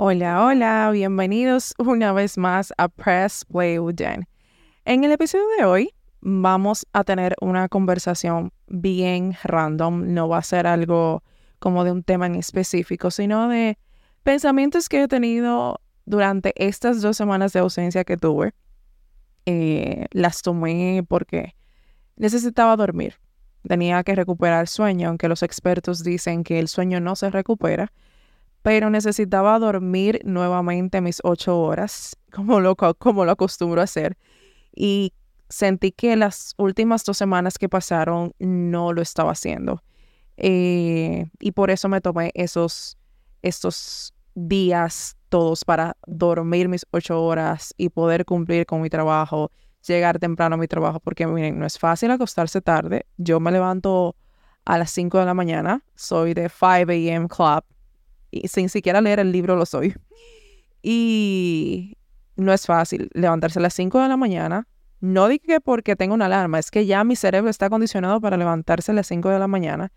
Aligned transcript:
Hola, 0.00 0.44
hola, 0.44 0.90
bienvenidos 0.92 1.74
una 1.76 2.12
vez 2.12 2.38
más 2.38 2.72
a 2.78 2.86
Press 2.86 3.44
Play 3.44 3.80
with 3.80 3.96
Jen. 3.98 4.28
En 4.84 5.02
el 5.02 5.10
episodio 5.10 5.44
de 5.58 5.64
hoy 5.64 5.90
vamos 6.20 6.86
a 6.92 7.02
tener 7.02 7.34
una 7.40 7.68
conversación 7.68 8.52
bien 8.68 9.34
random, 9.42 10.14
no 10.14 10.28
va 10.28 10.38
a 10.38 10.42
ser 10.44 10.68
algo 10.68 11.24
como 11.58 11.82
de 11.82 11.90
un 11.90 12.04
tema 12.04 12.26
en 12.26 12.36
específico, 12.36 13.10
sino 13.10 13.48
de 13.48 13.76
pensamientos 14.22 14.88
que 14.88 15.02
he 15.02 15.08
tenido 15.08 15.80
durante 16.04 16.52
estas 16.64 17.02
dos 17.02 17.16
semanas 17.16 17.52
de 17.52 17.58
ausencia 17.58 18.04
que 18.04 18.16
tuve. 18.16 18.54
Eh, 19.46 20.06
las 20.12 20.42
tomé 20.42 21.04
porque 21.08 21.56
necesitaba 22.14 22.76
dormir, 22.76 23.14
tenía 23.66 24.04
que 24.04 24.14
recuperar 24.14 24.68
sueño, 24.68 25.08
aunque 25.08 25.28
los 25.28 25.42
expertos 25.42 26.04
dicen 26.04 26.44
que 26.44 26.60
el 26.60 26.68
sueño 26.68 27.00
no 27.00 27.16
se 27.16 27.30
recupera 27.30 27.92
pero 28.62 28.90
necesitaba 28.90 29.58
dormir 29.58 30.20
nuevamente 30.24 31.00
mis 31.00 31.20
ocho 31.22 31.58
horas, 31.60 32.16
como 32.32 32.60
lo, 32.60 32.76
como 32.76 33.24
lo 33.24 33.32
acostumbro 33.32 33.80
a 33.80 33.84
hacer. 33.84 34.16
Y 34.74 35.12
sentí 35.48 35.92
que 35.92 36.16
las 36.16 36.54
últimas 36.58 37.04
dos 37.04 37.16
semanas 37.16 37.58
que 37.58 37.68
pasaron 37.68 38.32
no 38.38 38.92
lo 38.92 39.02
estaba 39.02 39.32
haciendo. 39.32 39.82
Eh, 40.36 41.26
y 41.40 41.52
por 41.52 41.70
eso 41.70 41.88
me 41.88 42.00
tomé 42.00 42.30
esos, 42.34 42.96
estos 43.42 44.14
días 44.34 45.16
todos 45.28 45.64
para 45.64 45.96
dormir 46.06 46.68
mis 46.68 46.86
ocho 46.90 47.22
horas 47.22 47.74
y 47.76 47.88
poder 47.88 48.24
cumplir 48.24 48.66
con 48.66 48.80
mi 48.80 48.88
trabajo, 48.88 49.50
llegar 49.86 50.18
temprano 50.18 50.54
a 50.54 50.58
mi 50.58 50.68
trabajo, 50.68 51.00
porque 51.00 51.26
miren, 51.26 51.58
no 51.58 51.66
es 51.66 51.78
fácil 51.78 52.10
acostarse 52.10 52.60
tarde. 52.60 53.06
Yo 53.16 53.40
me 53.40 53.50
levanto 53.50 54.16
a 54.64 54.78
las 54.78 54.90
5 54.90 55.18
de 55.18 55.24
la 55.24 55.34
mañana, 55.34 55.82
soy 55.94 56.34
de 56.34 56.48
5 56.48 56.66
a.m. 56.92 57.28
club, 57.28 57.64
sin 58.46 58.68
siquiera 58.68 59.00
leer 59.00 59.20
el 59.20 59.32
libro 59.32 59.56
lo 59.56 59.66
soy. 59.66 59.94
Y 60.82 61.96
no 62.36 62.52
es 62.52 62.66
fácil 62.66 63.10
levantarse 63.12 63.58
a 63.58 63.62
las 63.62 63.74
5 63.74 64.00
de 64.00 64.08
la 64.08 64.16
mañana. 64.16 64.68
No 65.00 65.28
digo 65.28 65.60
porque 65.64 65.96
tengo 65.96 66.14
una 66.14 66.26
alarma, 66.26 66.58
es 66.58 66.70
que 66.70 66.86
ya 66.86 67.04
mi 67.04 67.16
cerebro 67.16 67.50
está 67.50 67.70
condicionado 67.70 68.20
para 68.20 68.36
levantarse 68.36 68.92
a 68.92 68.94
las 68.94 69.06
5 69.06 69.28
de 69.28 69.38
la 69.38 69.48
mañana. 69.48 69.92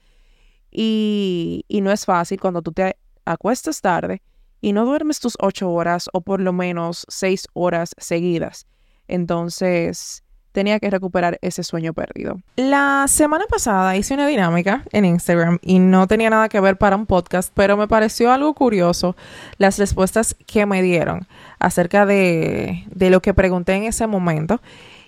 Y, 0.71 1.65
y 1.67 1.81
no 1.81 1.91
es 1.91 2.05
fácil 2.05 2.39
cuando 2.39 2.61
tú 2.61 2.71
te 2.71 2.97
acuestas 3.25 3.81
tarde 3.81 4.21
y 4.61 4.73
no 4.73 4.85
duermes 4.85 5.19
tus 5.19 5.35
8 5.39 5.69
horas 5.69 6.09
o 6.13 6.21
por 6.21 6.39
lo 6.39 6.53
menos 6.53 7.05
6 7.09 7.47
horas 7.53 7.93
seguidas. 7.97 8.67
Entonces, 9.07 10.23
tenía 10.51 10.79
que 10.79 10.89
recuperar 10.89 11.37
ese 11.41 11.63
sueño 11.63 11.93
perdido. 11.93 12.39
La 12.55 13.05
semana 13.07 13.45
pasada 13.49 13.95
hice 13.95 14.13
una 14.13 14.27
dinámica 14.27 14.83
en 14.91 15.05
Instagram 15.05 15.59
y 15.61 15.79
no 15.79 16.07
tenía 16.07 16.29
nada 16.29 16.49
que 16.49 16.59
ver 16.59 16.77
para 16.77 16.95
un 16.95 17.05
podcast, 17.05 17.51
pero 17.53 17.77
me 17.77 17.87
pareció 17.87 18.31
algo 18.31 18.53
curioso 18.53 19.15
las 19.57 19.79
respuestas 19.79 20.35
que 20.45 20.65
me 20.65 20.81
dieron 20.81 21.27
acerca 21.59 22.05
de, 22.05 22.85
lo 22.95 23.21
que 23.21 23.33
pregunté 23.33 23.73
en 23.73 23.83
ese 23.83 24.07
momento. 24.07 24.61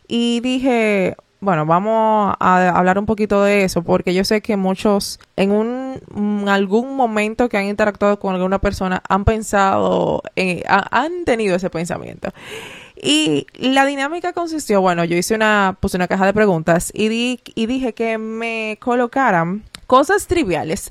Y 0.08 0.42
dije, 0.42 1.16
bueno, 1.40 1.66
vamos 1.66 2.36
a 2.40 2.70
hablar 2.70 3.00
un 3.00 3.06
poquito 3.06 3.44
de 3.44 3.64
eso, 3.64 3.84
porque 3.84 4.14
yo 4.14 4.24
sé 4.24 4.42
que 4.42 4.58
muchos 4.58 5.20
en 5.36 5.52
un 5.52 6.46
algún 6.48 6.96
momento 6.96 7.50
que 7.50 7.58
han 7.58 7.66
interactuado 7.66 8.20
con 8.20 8.36
alguna 8.36 8.60
persona 8.60 9.02
han 9.08 9.26
pensado, 9.26 10.24
eh, 10.36 10.64
han 10.68 11.26
tenido 11.26 11.56
ese 11.56 11.70
pensamiento. 11.70 12.30
Y 13.06 13.48
la 13.56 13.86
dinámica 13.86 14.32
consistió, 14.32 14.80
bueno, 14.80 15.04
yo 15.04 15.18
hice 15.18 15.36
una, 15.36 15.76
puse 15.82 15.98
una 15.98 16.08
caja 16.08 16.26
de 16.26 16.34
preguntas 16.34 16.90
y, 16.96 17.10
di, 17.10 17.42
y 17.54 17.66
dije 17.66 17.92
que 17.92 18.18
me 18.18 18.78
colocaran 18.80 19.64
cosas 19.88 20.28
triviales 20.28 20.90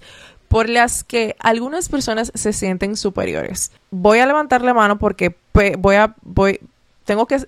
por 0.49 0.69
las 0.69 1.05
que 1.05 1.37
algunas 1.39 1.89
personas 1.89 2.31
se 2.35 2.53
sienten 2.53 2.99
superiores. 2.99 3.73
Voy 3.91 4.19
a 4.19 4.27
levantar 4.27 4.61
la 4.61 4.75
mano 4.75 4.99
porque 4.99 5.35
voy 5.79 5.95
a, 5.95 6.15
voy, 6.21 6.61
tengo 7.07 7.27
que, 7.27 7.39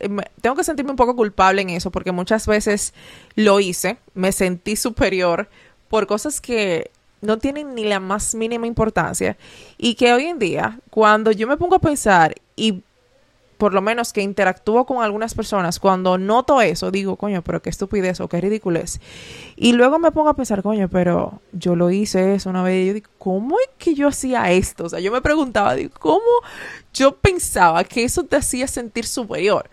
tengo 0.40 0.56
que 0.56 0.64
sentirme 0.64 0.92
un 0.92 0.96
poco 0.96 1.14
culpable 1.14 1.60
en 1.60 1.68
eso 1.68 1.90
porque 1.90 2.12
muchas 2.12 2.46
veces 2.46 2.94
lo 3.34 3.60
hice, 3.60 3.98
me 4.14 4.32
sentí 4.32 4.76
superior 4.76 5.46
por 5.90 6.06
cosas 6.06 6.40
que 6.40 6.90
no 7.20 7.36
tienen 7.36 7.74
ni 7.74 7.84
la 7.84 8.00
más 8.00 8.34
mínima 8.34 8.66
importancia 8.66 9.36
y 9.76 9.96
que 9.96 10.14
hoy 10.14 10.24
en 10.24 10.38
día, 10.38 10.78
cuando 10.88 11.32
yo 11.32 11.46
me 11.46 11.58
pongo 11.58 11.76
a 11.76 11.80
pensar 11.80 12.34
y 12.56 12.82
por 13.56 13.74
lo 13.74 13.80
menos 13.80 14.12
que 14.12 14.22
interactúo 14.22 14.86
con 14.86 15.02
algunas 15.02 15.34
personas, 15.34 15.78
cuando 15.78 16.18
noto 16.18 16.60
eso, 16.60 16.90
digo, 16.90 17.16
coño, 17.16 17.42
pero 17.42 17.62
qué 17.62 17.70
estupidez 17.70 18.20
o 18.20 18.28
qué 18.28 18.40
ridiculez. 18.40 19.00
Y 19.56 19.72
luego 19.72 19.98
me 19.98 20.12
pongo 20.12 20.28
a 20.28 20.34
pensar, 20.34 20.62
coño, 20.62 20.88
pero 20.88 21.40
yo 21.52 21.76
lo 21.76 21.90
hice 21.90 22.34
eso 22.34 22.50
una 22.50 22.62
vez 22.62 22.82
y 22.82 22.86
yo 22.88 22.94
digo, 22.94 23.10
¿cómo 23.18 23.56
es 23.58 23.68
que 23.78 23.94
yo 23.94 24.08
hacía 24.08 24.50
esto? 24.50 24.84
O 24.84 24.88
sea, 24.88 25.00
yo 25.00 25.12
me 25.12 25.22
preguntaba, 25.22 25.74
digo, 25.74 25.92
¿cómo 25.98 26.20
yo 26.92 27.16
pensaba 27.16 27.84
que 27.84 28.04
eso 28.04 28.24
te 28.24 28.36
hacía 28.36 28.66
sentir 28.66 29.06
superior? 29.06 29.68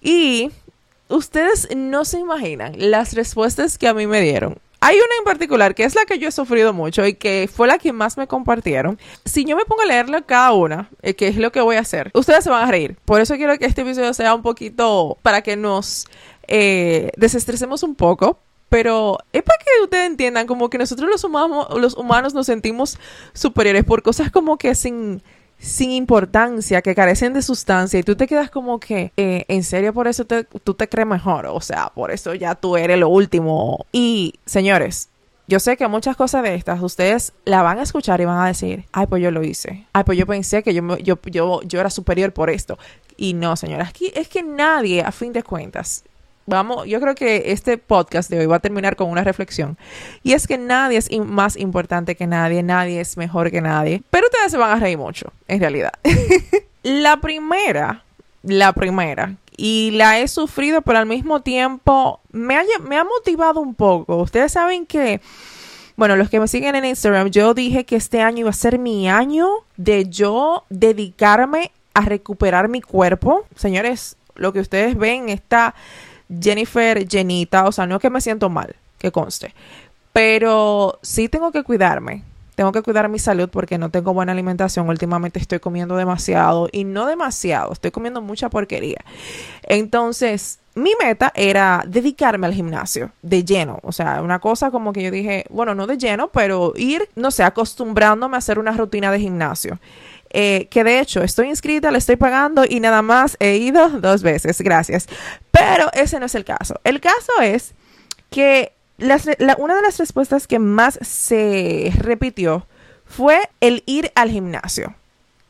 Y 0.00 0.50
ustedes 1.08 1.68
no 1.76 2.04
se 2.04 2.18
imaginan 2.18 2.74
las 2.76 3.14
respuestas 3.14 3.78
que 3.78 3.88
a 3.88 3.94
mí 3.94 4.06
me 4.06 4.20
dieron. 4.20 4.58
Hay 4.80 4.96
una 4.96 5.14
en 5.18 5.24
particular 5.24 5.74
que 5.74 5.84
es 5.84 5.94
la 5.94 6.04
que 6.04 6.18
yo 6.18 6.28
he 6.28 6.32
sufrido 6.32 6.72
mucho 6.72 7.06
y 7.06 7.14
que 7.14 7.48
fue 7.52 7.66
la 7.66 7.78
que 7.78 7.92
más 7.92 8.16
me 8.16 8.26
compartieron. 8.26 8.98
Si 9.24 9.44
yo 9.44 9.56
me 9.56 9.64
pongo 9.64 9.82
a 9.82 9.86
leerla 9.86 10.22
cada 10.22 10.52
una, 10.52 10.90
eh, 11.02 11.14
que 11.14 11.28
es 11.28 11.36
lo 11.36 11.50
que 11.50 11.60
voy 11.60 11.76
a 11.76 11.80
hacer, 11.80 12.10
ustedes 12.14 12.44
se 12.44 12.50
van 12.50 12.68
a 12.68 12.70
reír. 12.70 12.96
Por 13.04 13.20
eso 13.20 13.36
quiero 13.36 13.58
que 13.58 13.66
este 13.66 13.82
episodio 13.82 14.12
sea 14.14 14.34
un 14.34 14.42
poquito 14.42 15.18
para 15.22 15.42
que 15.42 15.56
nos 15.56 16.06
eh, 16.46 17.10
desestresemos 17.16 17.82
un 17.82 17.94
poco. 17.94 18.40
Pero 18.68 19.18
es 19.32 19.44
para 19.44 19.58
que 19.58 19.84
ustedes 19.84 20.06
entiendan 20.06 20.48
como 20.48 20.68
que 20.68 20.76
nosotros 20.76 21.08
los 21.08 21.22
humanos, 21.22 21.68
los 21.78 21.96
humanos 21.96 22.34
nos 22.34 22.46
sentimos 22.46 22.98
superiores 23.32 23.84
por 23.84 24.02
cosas 24.02 24.32
como 24.32 24.58
que 24.58 24.74
sin 24.74 25.22
sin 25.58 25.90
importancia, 25.90 26.82
que 26.82 26.94
carecen 26.94 27.32
de 27.32 27.42
sustancia 27.42 27.98
y 27.98 28.02
tú 28.02 28.16
te 28.16 28.26
quedas 28.26 28.50
como 28.50 28.78
que, 28.78 29.12
eh, 29.16 29.44
en 29.48 29.64
serio, 29.64 29.92
por 29.92 30.06
eso 30.06 30.24
tú 30.24 30.74
te 30.74 30.88
crees 30.88 31.08
mejor, 31.08 31.46
o 31.46 31.60
sea, 31.60 31.90
por 31.94 32.10
eso 32.10 32.34
ya 32.34 32.54
tú 32.54 32.76
eres 32.76 32.98
lo 32.98 33.08
último. 33.08 33.86
Y, 33.92 34.34
señores, 34.44 35.08
yo 35.48 35.60
sé 35.60 35.76
que 35.76 35.86
muchas 35.86 36.16
cosas 36.16 36.42
de 36.42 36.54
estas 36.54 36.82
ustedes 36.82 37.32
la 37.44 37.62
van 37.62 37.78
a 37.78 37.82
escuchar 37.82 38.20
y 38.20 38.24
van 38.24 38.40
a 38.40 38.46
decir, 38.46 38.84
ay, 38.92 39.06
pues 39.06 39.22
yo 39.22 39.30
lo 39.30 39.44
hice, 39.44 39.86
ay, 39.92 40.04
pues 40.04 40.18
yo 40.18 40.26
pensé 40.26 40.62
que 40.62 40.74
yo, 40.74 40.96
yo, 40.98 41.18
yo, 41.24 41.62
yo 41.62 41.80
era 41.80 41.90
superior 41.90 42.32
por 42.32 42.50
esto. 42.50 42.78
Y 43.16 43.34
no, 43.34 43.56
señores, 43.56 43.88
aquí 43.88 44.12
es 44.14 44.28
que 44.28 44.42
nadie, 44.42 45.02
a 45.02 45.12
fin 45.12 45.32
de 45.32 45.42
cuentas, 45.42 46.04
vamos, 46.46 46.86
yo 46.86 47.00
creo 47.00 47.14
que 47.14 47.52
este 47.52 47.76
podcast 47.78 48.30
de 48.30 48.38
hoy 48.38 48.46
va 48.46 48.56
a 48.56 48.60
terminar 48.60 48.96
con 48.96 49.10
una 49.10 49.24
reflexión. 49.24 49.76
Y 50.22 50.32
es 50.32 50.46
que 50.46 50.58
nadie 50.58 50.98
es 50.98 51.10
más 51.18 51.56
importante 51.56 52.14
que 52.14 52.26
nadie, 52.26 52.62
nadie 52.62 53.00
es 53.00 53.16
mejor 53.16 53.50
que 53.50 53.60
nadie. 53.60 54.02
Pero 54.10 54.26
ustedes 54.26 54.52
se 54.52 54.56
van 54.56 54.70
a 54.70 54.80
reír 54.80 54.98
mucho, 54.98 55.32
en 55.48 55.60
realidad. 55.60 55.92
la 56.82 57.18
primera, 57.18 58.02
la 58.42 58.72
primera, 58.72 59.34
y 59.56 59.90
la 59.92 60.20
he 60.20 60.28
sufrido, 60.28 60.82
pero 60.82 60.98
al 60.98 61.06
mismo 61.06 61.40
tiempo 61.40 62.20
me 62.30 62.56
ha, 62.56 62.62
me 62.86 62.96
ha 62.96 63.04
motivado 63.04 63.60
un 63.60 63.74
poco. 63.74 64.16
Ustedes 64.16 64.52
saben 64.52 64.86
que... 64.86 65.20
Bueno, 65.96 66.14
los 66.16 66.28
que 66.28 66.38
me 66.38 66.46
siguen 66.46 66.74
en 66.74 66.84
Instagram, 66.84 67.30
yo 67.30 67.54
dije 67.54 67.86
que 67.86 67.96
este 67.96 68.20
año 68.20 68.40
iba 68.40 68.50
a 68.50 68.52
ser 68.52 68.78
mi 68.78 69.08
año 69.08 69.48
de 69.78 70.04
yo 70.06 70.64
dedicarme 70.68 71.72
a 71.94 72.02
recuperar 72.02 72.68
mi 72.68 72.82
cuerpo. 72.82 73.46
Señores, 73.56 74.18
lo 74.34 74.52
que 74.52 74.60
ustedes 74.60 74.96
ven 74.98 75.30
está 75.30 75.74
Jennifer 76.28 77.06
llenita, 77.06 77.66
o 77.66 77.72
sea, 77.72 77.86
no 77.86 77.96
es 77.96 78.02
que 78.02 78.10
me 78.10 78.20
siento 78.20 78.48
mal, 78.48 78.76
que 78.98 79.12
conste, 79.12 79.54
pero 80.12 80.98
sí 81.02 81.28
tengo 81.28 81.52
que 81.52 81.62
cuidarme. 81.62 82.22
Tengo 82.54 82.72
que 82.72 82.80
cuidar 82.80 83.10
mi 83.10 83.18
salud 83.18 83.50
porque 83.50 83.76
no 83.76 83.90
tengo 83.90 84.14
buena 84.14 84.32
alimentación. 84.32 84.88
Últimamente 84.88 85.38
estoy 85.38 85.60
comiendo 85.60 85.94
demasiado 85.94 86.70
y 86.72 86.84
no 86.84 87.04
demasiado, 87.04 87.70
estoy 87.70 87.90
comiendo 87.90 88.22
mucha 88.22 88.48
porquería. 88.48 89.04
Entonces, 89.62 90.58
mi 90.74 90.92
meta 90.98 91.32
era 91.34 91.84
dedicarme 91.86 92.46
al 92.46 92.54
gimnasio 92.54 93.10
de 93.20 93.44
lleno. 93.44 93.78
O 93.82 93.92
sea, 93.92 94.22
una 94.22 94.38
cosa 94.38 94.70
como 94.70 94.94
que 94.94 95.02
yo 95.02 95.10
dije, 95.10 95.44
bueno, 95.50 95.74
no 95.74 95.86
de 95.86 95.98
lleno, 95.98 96.28
pero 96.28 96.72
ir, 96.76 97.08
no 97.14 97.30
sé, 97.30 97.42
acostumbrándome 97.42 98.36
a 98.36 98.38
hacer 98.38 98.58
una 98.58 98.72
rutina 98.72 99.10
de 99.10 99.20
gimnasio. 99.20 99.78
Eh, 100.38 100.68
que 100.68 100.84
de 100.84 101.00
hecho 101.00 101.22
estoy 101.22 101.48
inscrita, 101.48 101.90
le 101.90 101.96
estoy 101.96 102.16
pagando 102.16 102.66
y 102.68 102.78
nada 102.78 103.00
más 103.00 103.38
he 103.40 103.56
ido 103.56 103.88
dos 103.88 104.22
veces, 104.22 104.60
gracias. 104.60 105.08
Pero 105.50 105.90
ese 105.94 106.20
no 106.20 106.26
es 106.26 106.34
el 106.34 106.44
caso. 106.44 106.78
El 106.84 107.00
caso 107.00 107.32
es 107.40 107.72
que 108.28 108.72
una 108.98 109.76
de 109.76 109.82
las 109.82 109.96
respuestas 109.96 110.46
que 110.46 110.58
más 110.58 110.98
se 111.00 111.90
repitió 111.96 112.66
fue 113.06 113.48
el 113.62 113.82
ir 113.86 114.12
al 114.14 114.30
gimnasio. 114.30 114.94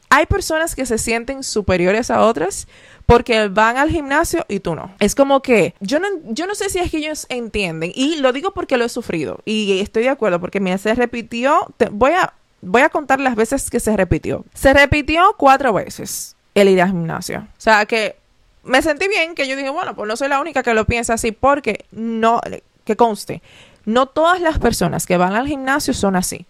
Hay 0.09 0.27
personas 0.27 0.77
que 0.77 0.87
se 0.87 0.99
sienten 0.99 1.43
superiores 1.43 2.13
a 2.13 2.21
otras 2.21 2.69
porque 3.07 3.49
van 3.49 3.79
al 3.79 3.91
gimnasio 3.91 4.47
y 4.49 4.61
tú 4.61 4.77
no. 4.77 4.95
Es 5.01 5.17
como 5.17 5.43
que 5.43 5.75
yo 5.81 5.99
no, 5.99 6.07
yo 6.29 6.47
no 6.47 6.55
sé 6.55 6.71
si 6.71 6.79
es 6.79 6.93
que 6.93 6.99
ellos 6.99 7.27
entienden 7.29 7.91
y 7.93 8.19
lo 8.19 8.33
digo 8.33 8.55
porque 8.55 8.77
lo 8.77 8.85
he 8.85 8.89
sufrido 8.89 9.41
y 9.45 9.81
estoy 9.81 10.05
de 10.05 10.11
acuerdo 10.11 10.39
porque 10.39 10.61
me 10.61 10.79
se 10.79 10.95
repitió, 10.95 11.75
voy 11.91 12.13
a 12.13 12.35
voy 12.61 12.83
a 12.83 12.89
contar 12.89 13.21
las 13.21 13.37
veces 13.37 13.71
que 13.71 13.81
se 13.81 13.97
repitió. 13.97 14.45
Se 14.55 14.73
repitió 14.73 15.35
cuatro 15.37 15.73
veces 15.73 16.37
el 16.55 16.69
ir 16.69 16.83
al 16.83 16.89
gimnasio. 16.89 17.41
O 17.41 17.61
sea 17.61 17.87
que 17.87 18.17
me 18.65 18.83
sentí 18.83 19.09
bien 19.09 19.35
que 19.35 19.47
yo 19.47 19.57
dije, 19.57 19.71
bueno, 19.71 19.95
pues 19.95 20.09
no 20.09 20.17
soy 20.17 20.29
la 20.29 20.41
única 20.41 20.63
que 20.63 20.75
lo 20.75 20.85
piensa 20.85 21.15
así 21.15 21.33
porque 21.33 21.85
no, 21.93 22.41
que 22.85 22.97
conste, 22.97 23.43
no 23.85 24.07
todas 24.07 24.41
las 24.41 24.59
personas 24.59 25.07
que 25.07 25.17
van 25.17 25.35
al 25.35 25.47
gimnasio 25.47 25.95
son 25.95 26.17
así. 26.17 26.47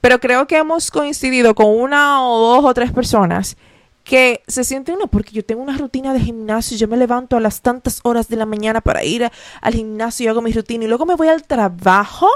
Pero 0.00 0.20
creo 0.20 0.46
que 0.46 0.56
hemos 0.56 0.90
coincidido 0.90 1.54
con 1.54 1.66
una 1.66 2.22
o 2.28 2.38
dos 2.38 2.64
o 2.64 2.74
tres 2.74 2.92
personas 2.92 3.56
que 4.06 4.44
se 4.46 4.62
siente 4.62 4.92
uno, 4.92 5.08
porque 5.08 5.32
yo 5.32 5.44
tengo 5.44 5.60
una 5.60 5.76
rutina 5.76 6.12
de 6.12 6.20
gimnasio, 6.20 6.76
yo 6.76 6.86
me 6.86 6.96
levanto 6.96 7.36
a 7.36 7.40
las 7.40 7.60
tantas 7.60 7.98
horas 8.04 8.28
de 8.28 8.36
la 8.36 8.46
mañana 8.46 8.80
para 8.80 9.02
ir 9.02 9.28
al 9.60 9.74
gimnasio 9.74 10.24
y 10.24 10.28
hago 10.28 10.40
mi 10.42 10.52
rutina 10.52 10.84
y 10.84 10.86
luego 10.86 11.04
me 11.06 11.16
voy 11.16 11.26
al 11.26 11.42
trabajo. 11.42 12.28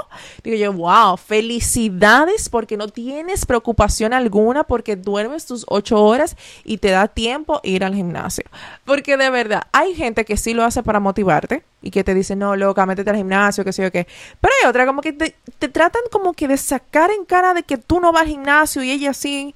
Digo 0.43 0.57
yo, 0.57 0.73
wow, 0.73 1.15
felicidades 1.15 2.49
porque 2.49 2.75
no 2.75 2.89
tienes 2.89 3.45
preocupación 3.45 4.11
alguna 4.11 4.65
porque 4.65 4.97
duermes 4.97 5.45
tus 5.45 5.65
ocho 5.69 6.03
horas 6.03 6.35
y 6.65 6.79
te 6.79 6.89
da 6.89 7.07
tiempo 7.07 7.61
ir 7.63 7.85
al 7.85 7.95
gimnasio. 7.95 8.43
Porque 8.83 9.15
de 9.15 9.29
verdad, 9.29 9.61
hay 9.71 9.95
gente 9.95 10.25
que 10.25 10.35
sí 10.35 10.53
lo 10.53 10.65
hace 10.65 10.83
para 10.83 10.99
motivarte 10.99 11.63
y 11.81 11.89
que 11.89 12.03
te 12.03 12.13
dice, 12.13 12.35
no, 12.35 12.57
loca, 12.57 12.85
métete 12.85 13.11
al 13.11 13.15
gimnasio, 13.15 13.63
que 13.63 13.71
sé 13.71 13.83
yo 13.83 13.91
qué. 13.93 14.05
Pero 14.41 14.53
hay 14.61 14.69
otra 14.69 14.85
como 14.85 15.01
que 15.01 15.13
te, 15.13 15.37
te 15.57 15.69
tratan 15.69 16.01
como 16.11 16.33
que 16.33 16.49
de 16.49 16.57
sacar 16.57 17.11
en 17.11 17.23
cara 17.23 17.53
de 17.53 17.63
que 17.63 17.77
tú 17.77 18.01
no 18.01 18.11
vas 18.11 18.23
al 18.23 18.27
gimnasio 18.27 18.83
y 18.83 18.91
ella 18.91 19.13
sí. 19.13 19.55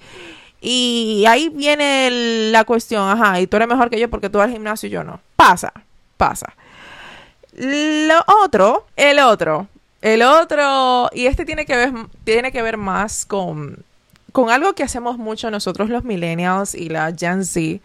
Y 0.61 1.25
ahí 1.27 1.49
viene 1.49 2.49
la 2.51 2.63
cuestión, 2.63 3.07
ajá, 3.07 3.39
y 3.39 3.47
tú 3.47 3.57
eres 3.57 3.67
mejor 3.67 3.89
que 3.89 3.99
yo 3.99 4.09
porque 4.09 4.29
tú 4.29 4.39
vas 4.39 4.47
al 4.47 4.53
gimnasio 4.53 4.87
y 4.87 4.91
yo 4.91 5.03
no. 5.03 5.19
Pasa, 5.35 5.71
pasa. 6.17 6.53
Lo 7.53 8.23
otro, 8.43 8.87
el 8.95 9.19
otro, 9.19 9.67
el 10.01 10.21
otro, 10.21 11.09
y 11.13 11.27
este 11.27 11.45
tiene 11.45 11.65
que 11.65 11.75
ver, 11.75 11.93
tiene 12.23 12.51
que 12.51 12.61
ver 12.61 12.77
más 12.77 13.25
con, 13.25 13.83
con 14.31 14.49
algo 14.49 14.73
que 14.73 14.83
hacemos 14.83 15.17
mucho 15.17 15.49
nosotros 15.51 15.89
los 15.89 16.03
millennials 16.03 16.75
y 16.75 16.89
la 16.89 17.13
Gen 17.15 17.45
Z, 17.45 17.81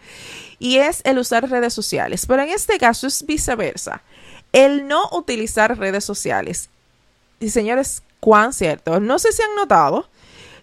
y 0.59 0.77
es 0.77 1.01
el 1.05 1.17
usar 1.17 1.49
redes 1.49 1.73
sociales. 1.73 2.25
Pero 2.25 2.43
en 2.43 2.49
este 2.49 2.77
caso 2.77 3.07
es 3.07 3.25
viceversa. 3.25 4.01
El 4.51 4.87
no 4.87 5.09
utilizar 5.11 5.77
redes 5.77 6.03
sociales. 6.03 6.69
Y 7.39 7.49
señores, 7.49 8.03
cuán 8.19 8.53
cierto. 8.53 8.99
No 8.99 9.17
sé 9.17 9.31
si 9.31 9.41
han 9.41 9.55
notado 9.55 10.07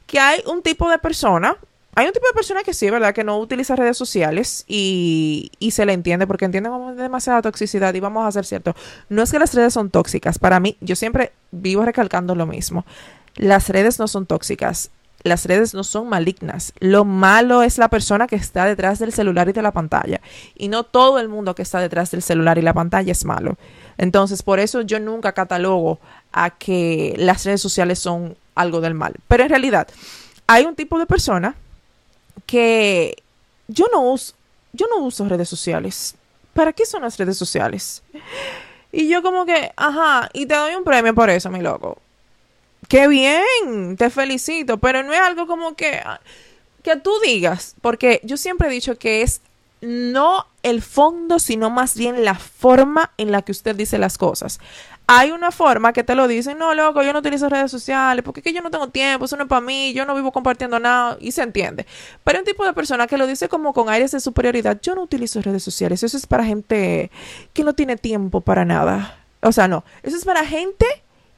que 0.06 0.20
hay 0.20 0.42
un 0.46 0.62
tipo 0.62 0.88
de 0.88 0.98
persona 0.98 1.56
hay 1.98 2.06
un 2.06 2.12
tipo 2.12 2.28
de 2.28 2.32
persona 2.32 2.62
que 2.62 2.74
sí, 2.74 2.88
¿verdad? 2.90 3.12
Que 3.12 3.24
no 3.24 3.38
utiliza 3.38 3.74
redes 3.74 3.96
sociales 3.96 4.64
y, 4.68 5.50
se 5.72 5.84
le 5.84 5.92
entiende 5.92 6.28
porque 6.28 6.44
entiende 6.44 6.70
como 6.70 6.94
demasiada 6.94 7.42
toxicidad 7.42 7.92
y 7.92 7.98
vamos 7.98 8.24
a 8.24 8.30
ser 8.30 8.44
cierto. 8.44 8.76
No 9.08 9.20
es 9.20 9.32
que 9.32 9.40
las 9.40 9.52
redes 9.52 9.72
son 9.72 9.90
tóxicas. 9.90 10.38
Para 10.38 10.60
mí, 10.60 10.76
yo 10.80 10.94
siempre 10.94 11.32
vivo 11.50 11.84
recalcando 11.84 12.36
lo 12.36 12.46
mismo. 12.46 12.86
Las 13.34 13.68
redes 13.68 13.98
no 13.98 14.06
son 14.06 14.26
tóxicas. 14.26 14.92
Las 15.24 15.44
redes 15.46 15.74
no 15.74 15.82
son 15.82 16.08
malignas. 16.08 16.72
Lo 16.78 17.04
malo 17.04 17.64
es 17.64 17.78
la 17.78 17.88
persona 17.88 18.28
que 18.28 18.36
está 18.36 18.64
detrás 18.64 19.00
del 19.00 19.12
celular 19.12 19.48
y 19.48 19.52
de 19.52 19.62
la 19.62 19.72
pantalla. 19.72 20.20
Y 20.54 20.68
no 20.68 20.84
todo 20.84 21.18
el 21.18 21.28
mundo 21.28 21.56
que 21.56 21.62
está 21.62 21.80
detrás 21.80 22.12
del 22.12 22.22
celular 22.22 22.58
y 22.58 22.62
la 22.62 22.74
pantalla 22.74 23.10
es 23.10 23.24
malo. 23.24 23.58
Entonces, 23.96 24.44
por 24.44 24.60
eso 24.60 24.82
yo 24.82 25.00
nunca 25.00 25.32
catalogo 25.32 25.98
a 26.30 26.50
que 26.50 27.16
las 27.18 27.44
redes 27.44 27.60
sociales 27.60 27.98
son 27.98 28.36
algo 28.54 28.80
del 28.80 28.94
mal. 28.94 29.14
Pero 29.26 29.42
en 29.42 29.48
realidad, 29.48 29.88
hay 30.46 30.64
un 30.64 30.76
tipo 30.76 31.00
de 31.00 31.06
persona 31.06 31.56
que 32.46 33.22
yo 33.66 33.86
no 33.92 34.02
uso, 34.02 34.34
yo 34.72 34.86
no 34.88 35.04
uso 35.04 35.28
redes 35.28 35.48
sociales. 35.48 36.14
¿Para 36.54 36.72
qué 36.72 36.86
son 36.86 37.02
las 37.02 37.16
redes 37.18 37.38
sociales? 37.38 38.02
Y 38.90 39.08
yo 39.08 39.22
como 39.22 39.44
que, 39.44 39.70
ajá, 39.76 40.30
y 40.32 40.46
te 40.46 40.54
doy 40.54 40.74
un 40.74 40.84
premio 40.84 41.14
por 41.14 41.30
eso, 41.30 41.50
mi 41.50 41.60
loco. 41.60 41.98
Qué 42.88 43.06
bien, 43.06 43.96
te 43.96 44.08
felicito, 44.08 44.78
pero 44.78 45.02
no 45.02 45.12
es 45.12 45.20
algo 45.20 45.46
como 45.46 45.76
que 45.76 46.00
que 46.82 46.96
tú 46.96 47.12
digas, 47.22 47.74
porque 47.82 48.20
yo 48.24 48.36
siempre 48.36 48.68
he 48.68 48.70
dicho 48.70 48.98
que 48.98 49.22
es 49.22 49.42
no 49.80 50.46
el 50.62 50.82
fondo, 50.82 51.38
sino 51.38 51.70
más 51.70 51.96
bien 51.96 52.24
la 52.24 52.34
forma 52.34 53.12
en 53.16 53.30
la 53.30 53.42
que 53.42 53.52
usted 53.52 53.76
dice 53.76 53.98
las 53.98 54.18
cosas. 54.18 54.58
Hay 55.10 55.30
una 55.30 55.50
forma 55.50 55.94
que 55.94 56.04
te 56.04 56.14
lo 56.14 56.28
dicen, 56.28 56.58
no, 56.58 56.74
loco, 56.74 57.02
yo 57.02 57.14
no 57.14 57.20
utilizo 57.20 57.48
redes 57.48 57.70
sociales, 57.70 58.22
porque 58.22 58.42
que 58.42 58.52
yo 58.52 58.60
no 58.60 58.70
tengo 58.70 58.90
tiempo, 58.90 59.24
eso 59.24 59.38
no 59.38 59.44
es 59.44 59.48
para 59.48 59.62
mí, 59.62 59.94
yo 59.94 60.04
no 60.04 60.14
vivo 60.14 60.32
compartiendo 60.32 60.78
nada, 60.78 61.16
y 61.18 61.32
se 61.32 61.42
entiende. 61.42 61.86
Pero 62.24 62.36
hay 62.36 62.40
un 62.40 62.44
tipo 62.44 62.62
de 62.66 62.74
persona 62.74 63.06
que 63.06 63.16
lo 63.16 63.26
dice 63.26 63.48
como 63.48 63.72
con 63.72 63.88
aires 63.88 64.10
de 64.10 64.20
superioridad, 64.20 64.78
yo 64.82 64.94
no 64.94 65.02
utilizo 65.02 65.40
redes 65.40 65.62
sociales, 65.62 66.02
eso 66.02 66.14
es 66.14 66.26
para 66.26 66.44
gente 66.44 67.10
que 67.54 67.64
no 67.64 67.72
tiene 67.72 67.96
tiempo 67.96 68.42
para 68.42 68.66
nada. 68.66 69.18
O 69.40 69.50
sea, 69.50 69.66
no, 69.66 69.82
eso 70.02 70.14
es 70.14 70.26
para 70.26 70.44
gente 70.44 70.84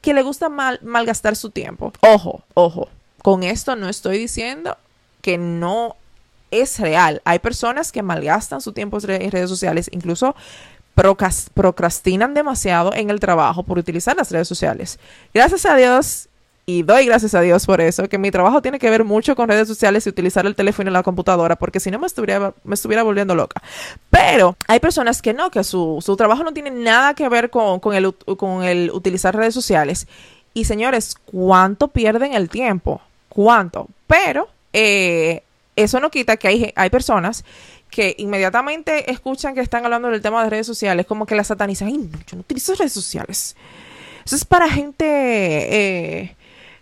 que 0.01 0.13
le 0.13 0.21
gusta 0.21 0.49
mal, 0.49 0.79
malgastar 0.83 1.37
su 1.37 1.49
tiempo. 1.51 1.93
Ojo, 2.01 2.43
ojo, 2.55 2.89
con 3.21 3.43
esto 3.43 3.77
no 3.77 3.87
estoy 3.87 4.17
diciendo 4.17 4.77
que 5.21 5.37
no 5.37 5.95
es 6.49 6.77
real. 6.77 7.21
Hay 7.23 7.39
personas 7.39 7.93
que 7.93 8.03
malgastan 8.03 8.59
su 8.59 8.73
tiempo 8.73 8.97
en 9.01 9.31
redes 9.31 9.49
sociales, 9.49 9.89
incluso 9.93 10.35
procrastinan 11.53 12.33
demasiado 12.33 12.93
en 12.93 13.09
el 13.09 13.19
trabajo 13.19 13.63
por 13.63 13.77
utilizar 13.77 14.15
las 14.15 14.31
redes 14.31 14.47
sociales. 14.47 14.99
Gracias 15.33 15.65
a 15.65 15.75
Dios, 15.75 16.29
y 16.65 16.83
doy 16.83 17.05
gracias 17.05 17.33
a 17.33 17.41
Dios 17.41 17.65
por 17.65 17.81
eso, 17.81 18.07
que 18.07 18.17
mi 18.17 18.31
trabajo 18.31 18.61
tiene 18.61 18.79
que 18.79 18.89
ver 18.89 19.03
mucho 19.03 19.35
con 19.35 19.49
redes 19.49 19.67
sociales 19.67 20.05
y 20.05 20.09
utilizar 20.09 20.45
el 20.45 20.55
teléfono 20.55 20.89
y 20.89 20.93
la 20.93 21.03
computadora, 21.03 21.55
porque 21.55 21.79
si 21.79 21.89
no 21.89 21.99
me 21.99 22.07
estuviera, 22.07 22.53
me 22.63 22.75
estuviera 22.75 23.03
volviendo 23.03 23.35
loca. 23.35 23.61
Pero 24.09 24.55
hay 24.67 24.79
personas 24.79 25.21
que 25.21 25.33
no, 25.33 25.49
que 25.49 25.63
su, 25.63 25.99
su 26.01 26.15
trabajo 26.15 26.43
no 26.43 26.53
tiene 26.53 26.71
nada 26.71 27.13
que 27.13 27.27
ver 27.29 27.49
con, 27.49 27.79
con, 27.79 27.95
el, 27.95 28.13
con 28.13 28.63
el 28.63 28.91
utilizar 28.91 29.35
redes 29.35 29.53
sociales. 29.53 30.07
Y 30.53 30.65
señores, 30.65 31.15
¿cuánto 31.25 31.87
pierden 31.87 32.33
el 32.33 32.49
tiempo? 32.49 33.01
¿Cuánto? 33.27 33.87
Pero 34.07 34.47
eh, 34.71 35.43
eso 35.75 35.99
no 35.99 36.11
quita 36.11 36.37
que 36.37 36.47
hay, 36.47 36.73
hay 36.75 36.89
personas 36.89 37.43
que 37.91 38.15
inmediatamente 38.17 39.11
escuchan 39.11 39.53
que 39.53 39.61
están 39.61 39.83
hablando 39.83 40.09
del 40.09 40.21
tema 40.21 40.43
de 40.43 40.49
redes 40.49 40.65
sociales, 40.65 41.05
como 41.05 41.25
que 41.25 41.35
la 41.35 41.43
satanizan. 41.43 41.89
Ay, 41.89 41.97
no, 41.97 42.17
yo 42.25 42.37
no 42.37 42.39
utilizo 42.39 42.73
redes 42.73 42.93
sociales. 42.93 43.55
Eso 44.25 44.35
es 44.35 44.45
para 44.45 44.69
gente. 44.69 45.05
Eh, 45.05 46.35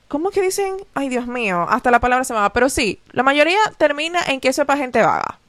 ¿Cómo 0.07 0.29
que 0.29 0.41
dicen? 0.41 0.77
Ay, 0.93 1.09
Dios 1.09 1.27
mío, 1.27 1.65
hasta 1.67 1.91
la 1.91 1.99
palabra 1.99 2.23
se 2.23 2.33
me 2.33 2.39
va. 2.39 2.53
Pero 2.53 2.69
sí, 2.69 2.99
la 3.11 3.23
mayoría 3.23 3.59
termina 3.77 4.19
en 4.27 4.39
que 4.39 4.49
eso 4.49 4.61
es 4.61 4.67
para 4.67 4.79
gente 4.79 5.01
vaga. 5.01 5.39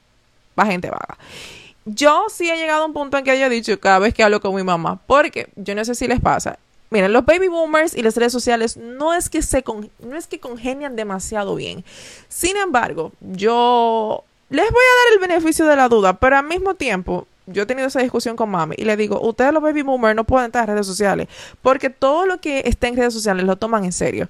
Para 0.55 0.71
gente 0.71 0.89
vaga. 0.89 1.17
Yo 1.85 2.25
sí 2.29 2.49
he 2.49 2.57
llegado 2.57 2.83
a 2.83 2.85
un 2.85 2.93
punto 2.93 3.17
en 3.17 3.23
que 3.23 3.31
haya 3.31 3.47
dicho 3.47 3.79
cada 3.79 3.99
vez 3.99 4.13
que 4.13 4.23
hablo 4.23 4.41
con 4.41 4.55
mi 4.55 4.63
mamá, 4.63 4.99
porque 5.07 5.49
yo 5.55 5.73
no 5.75 5.85
sé 5.85 5.95
si 5.95 6.07
les 6.07 6.19
pasa. 6.19 6.57
Miren, 6.89 7.13
los 7.13 7.25
baby 7.25 7.47
boomers 7.47 7.95
y 7.95 8.01
las 8.01 8.17
redes 8.17 8.33
sociales 8.33 8.77
no 8.77 9.13
es 9.13 9.29
que 9.29 9.41
se 9.41 9.63
no 9.99 10.17
es 10.17 10.27
que 10.27 10.39
congenian 10.39 10.95
demasiado 10.95 11.55
bien. 11.55 11.85
Sin 12.27 12.57
embargo, 12.57 13.13
yo 13.21 14.25
les 14.51 14.69
voy 14.69 14.83
a 14.83 14.95
dar 15.03 15.13
el 15.13 15.27
beneficio 15.27 15.65
de 15.65 15.75
la 15.77 15.87
duda, 15.89 16.19
pero 16.19 16.37
al 16.37 16.45
mismo 16.45 16.75
tiempo 16.75 17.25
yo 17.47 17.63
he 17.63 17.65
tenido 17.65 17.87
esa 17.87 18.01
discusión 18.01 18.35
con 18.35 18.49
mami 18.49 18.75
y 18.77 18.83
le 18.83 18.97
digo, 18.97 19.19
ustedes 19.21 19.53
los 19.53 19.63
baby 19.63 19.81
boomers 19.81 20.15
no 20.15 20.25
pueden 20.25 20.47
estar 20.47 20.69
en 20.69 20.75
redes 20.75 20.85
sociales 20.85 21.27
porque 21.61 21.89
todo 21.89 22.25
lo 22.25 22.39
que 22.39 22.61
está 22.65 22.87
en 22.87 22.97
redes 22.97 23.13
sociales 23.13 23.45
lo 23.45 23.55
toman 23.55 23.85
en 23.85 23.93
serio. 23.93 24.27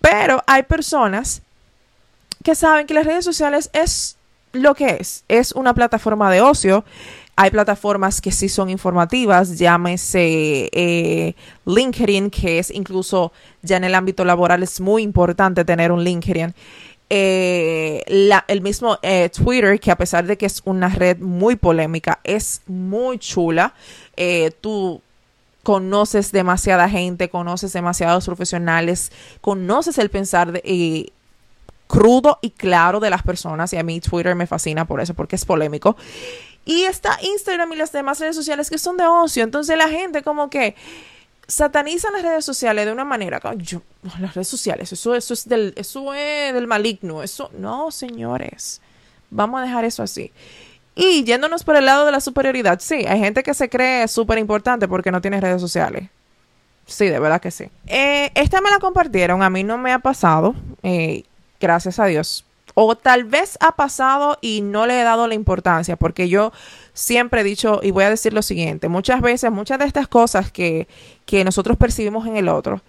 Pero 0.00 0.42
hay 0.46 0.62
personas 0.62 1.42
que 2.42 2.54
saben 2.54 2.86
que 2.86 2.94
las 2.94 3.04
redes 3.04 3.24
sociales 3.24 3.68
es 3.74 4.16
lo 4.52 4.74
que 4.74 4.96
es, 4.98 5.24
es 5.28 5.52
una 5.52 5.74
plataforma 5.74 6.30
de 6.30 6.40
ocio 6.40 6.84
hay 7.40 7.50
plataformas 7.50 8.20
que 8.20 8.32
sí 8.32 8.50
son 8.50 8.68
informativas, 8.68 9.56
llámese 9.56 10.68
eh, 10.72 11.34
LinkedIn, 11.64 12.28
que 12.28 12.58
es 12.58 12.70
incluso 12.70 13.32
ya 13.62 13.78
en 13.78 13.84
el 13.84 13.94
ámbito 13.94 14.26
laboral 14.26 14.62
es 14.62 14.78
muy 14.78 15.02
importante 15.02 15.64
tener 15.64 15.90
un 15.90 16.04
LinkedIn. 16.04 16.54
Eh, 17.12 18.04
el 18.06 18.60
mismo 18.62 18.98
eh, 19.02 19.28
Twitter, 19.30 19.78
que 19.80 19.90
a 19.90 19.96
pesar 19.96 20.26
de 20.26 20.38
que 20.38 20.46
es 20.46 20.62
una 20.64 20.88
red 20.88 21.18
muy 21.18 21.56
polémica, 21.56 22.20
es 22.24 22.62
muy 22.66 23.18
chula. 23.18 23.74
tú 24.60 25.02
conoces 25.62 26.32
demasiada 26.32 26.88
gente, 26.88 27.28
conoces 27.28 27.72
demasiados 27.72 28.24
profesionales, 28.26 29.12
conoces 29.40 29.98
el 29.98 30.08
pensar 30.08 30.52
crudo 31.90 32.38
y 32.40 32.50
claro 32.50 33.00
de 33.00 33.10
las 33.10 33.22
personas 33.24 33.72
y 33.72 33.76
a 33.76 33.82
mí 33.82 34.00
Twitter 34.00 34.36
me 34.36 34.46
fascina 34.46 34.84
por 34.84 35.00
eso, 35.00 35.14
porque 35.14 35.34
es 35.34 35.44
polémico. 35.44 35.96
Y 36.64 36.82
está 36.84 37.18
Instagram 37.20 37.72
y 37.72 37.76
las 37.76 37.90
demás 37.90 38.20
redes 38.20 38.36
sociales 38.36 38.70
que 38.70 38.78
son 38.78 38.96
de 38.96 39.04
ocio. 39.04 39.42
Entonces 39.42 39.76
la 39.76 39.88
gente 39.88 40.22
como 40.22 40.50
que 40.50 40.76
sataniza 41.50 42.10
las 42.10 42.22
redes 42.22 42.44
sociales 42.44 42.86
de 42.86 42.92
una 42.92 43.04
manera. 43.04 43.40
Yo, 43.56 43.82
las 44.18 44.34
redes 44.34 44.48
sociales, 44.48 44.92
eso, 44.92 45.14
eso, 45.14 45.34
es 45.34 45.48
del, 45.48 45.74
eso 45.76 46.14
es 46.14 46.54
del 46.54 46.66
maligno. 46.66 47.22
Eso, 47.22 47.50
no, 47.58 47.90
señores. 47.90 48.80
Vamos 49.30 49.60
a 49.60 49.64
dejar 49.64 49.84
eso 49.84 50.02
así. 50.02 50.32
Y 50.94 51.24
yéndonos 51.24 51.64
por 51.64 51.76
el 51.76 51.86
lado 51.86 52.04
de 52.04 52.12
la 52.12 52.20
superioridad, 52.20 52.80
sí, 52.80 53.06
hay 53.06 53.18
gente 53.20 53.42
que 53.42 53.54
se 53.54 53.68
cree 53.68 54.08
súper 54.08 54.38
importante 54.38 54.88
porque 54.88 55.10
no 55.10 55.20
tiene 55.20 55.40
redes 55.40 55.60
sociales. 55.60 56.08
Sí, 56.86 57.06
de 57.06 57.20
verdad 57.20 57.40
que 57.40 57.50
sí. 57.50 57.70
Eh, 57.86 58.30
esta 58.34 58.60
me 58.60 58.70
la 58.70 58.78
compartieron, 58.78 59.42
a 59.42 59.50
mí 59.50 59.62
no 59.62 59.78
me 59.78 59.92
ha 59.92 60.00
pasado, 60.00 60.54
eh, 60.82 61.24
gracias 61.60 61.98
a 62.00 62.06
Dios. 62.06 62.44
O 62.74 62.96
tal 62.96 63.24
vez 63.24 63.56
ha 63.60 63.72
pasado 63.72 64.38
y 64.40 64.60
no 64.62 64.86
le 64.86 65.00
he 65.00 65.04
dado 65.04 65.26
la 65.26 65.34
importancia, 65.34 65.96
porque 65.96 66.28
yo 66.28 66.52
siempre 66.94 67.40
he 67.40 67.44
dicho, 67.44 67.80
y 67.82 67.90
voy 67.90 68.04
a 68.04 68.10
decir 68.10 68.32
lo 68.32 68.42
siguiente, 68.42 68.88
muchas 68.88 69.20
veces, 69.20 69.50
muchas 69.50 69.78
de 69.78 69.86
estas 69.86 70.08
cosas 70.08 70.50
que, 70.52 70.86
que 71.26 71.44
nosotros 71.44 71.76
percibimos 71.76 72.26
en 72.26 72.36
el 72.36 72.48
otro, 72.48 72.80